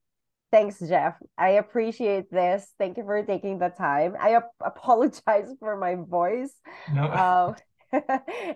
Thanks, 0.53 0.79
Jeff. 0.81 1.17
I 1.37 1.51
appreciate 1.51 2.31
this. 2.31 2.73
Thank 2.79 2.97
you 2.97 3.05
for 3.05 3.23
taking 3.25 3.59
the 3.59 3.69
time. 3.69 4.17
I 4.21 4.37
ap- 4.37 4.51
apologize 4.65 5.53
for 5.59 5.77
my 5.77 5.97
voice. 5.97 6.55
No. 6.95 7.11
Um, 7.13 7.57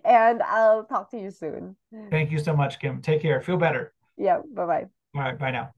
and 0.05 0.43
I'll 0.43 0.85
talk 0.85 1.11
to 1.11 1.19
you 1.19 1.31
soon. 1.31 1.77
Thank 2.11 2.31
you 2.31 2.39
so 2.39 2.55
much, 2.55 2.79
Kim. 2.79 3.01
Take 3.03 3.23
care. 3.23 3.41
Feel 3.41 3.57
better. 3.57 3.93
Yeah. 4.17 4.41
Bye 4.55 4.67
bye. 4.67 4.87
All 5.15 5.23
right. 5.23 5.39
Bye 5.39 5.51
now. 5.51 5.75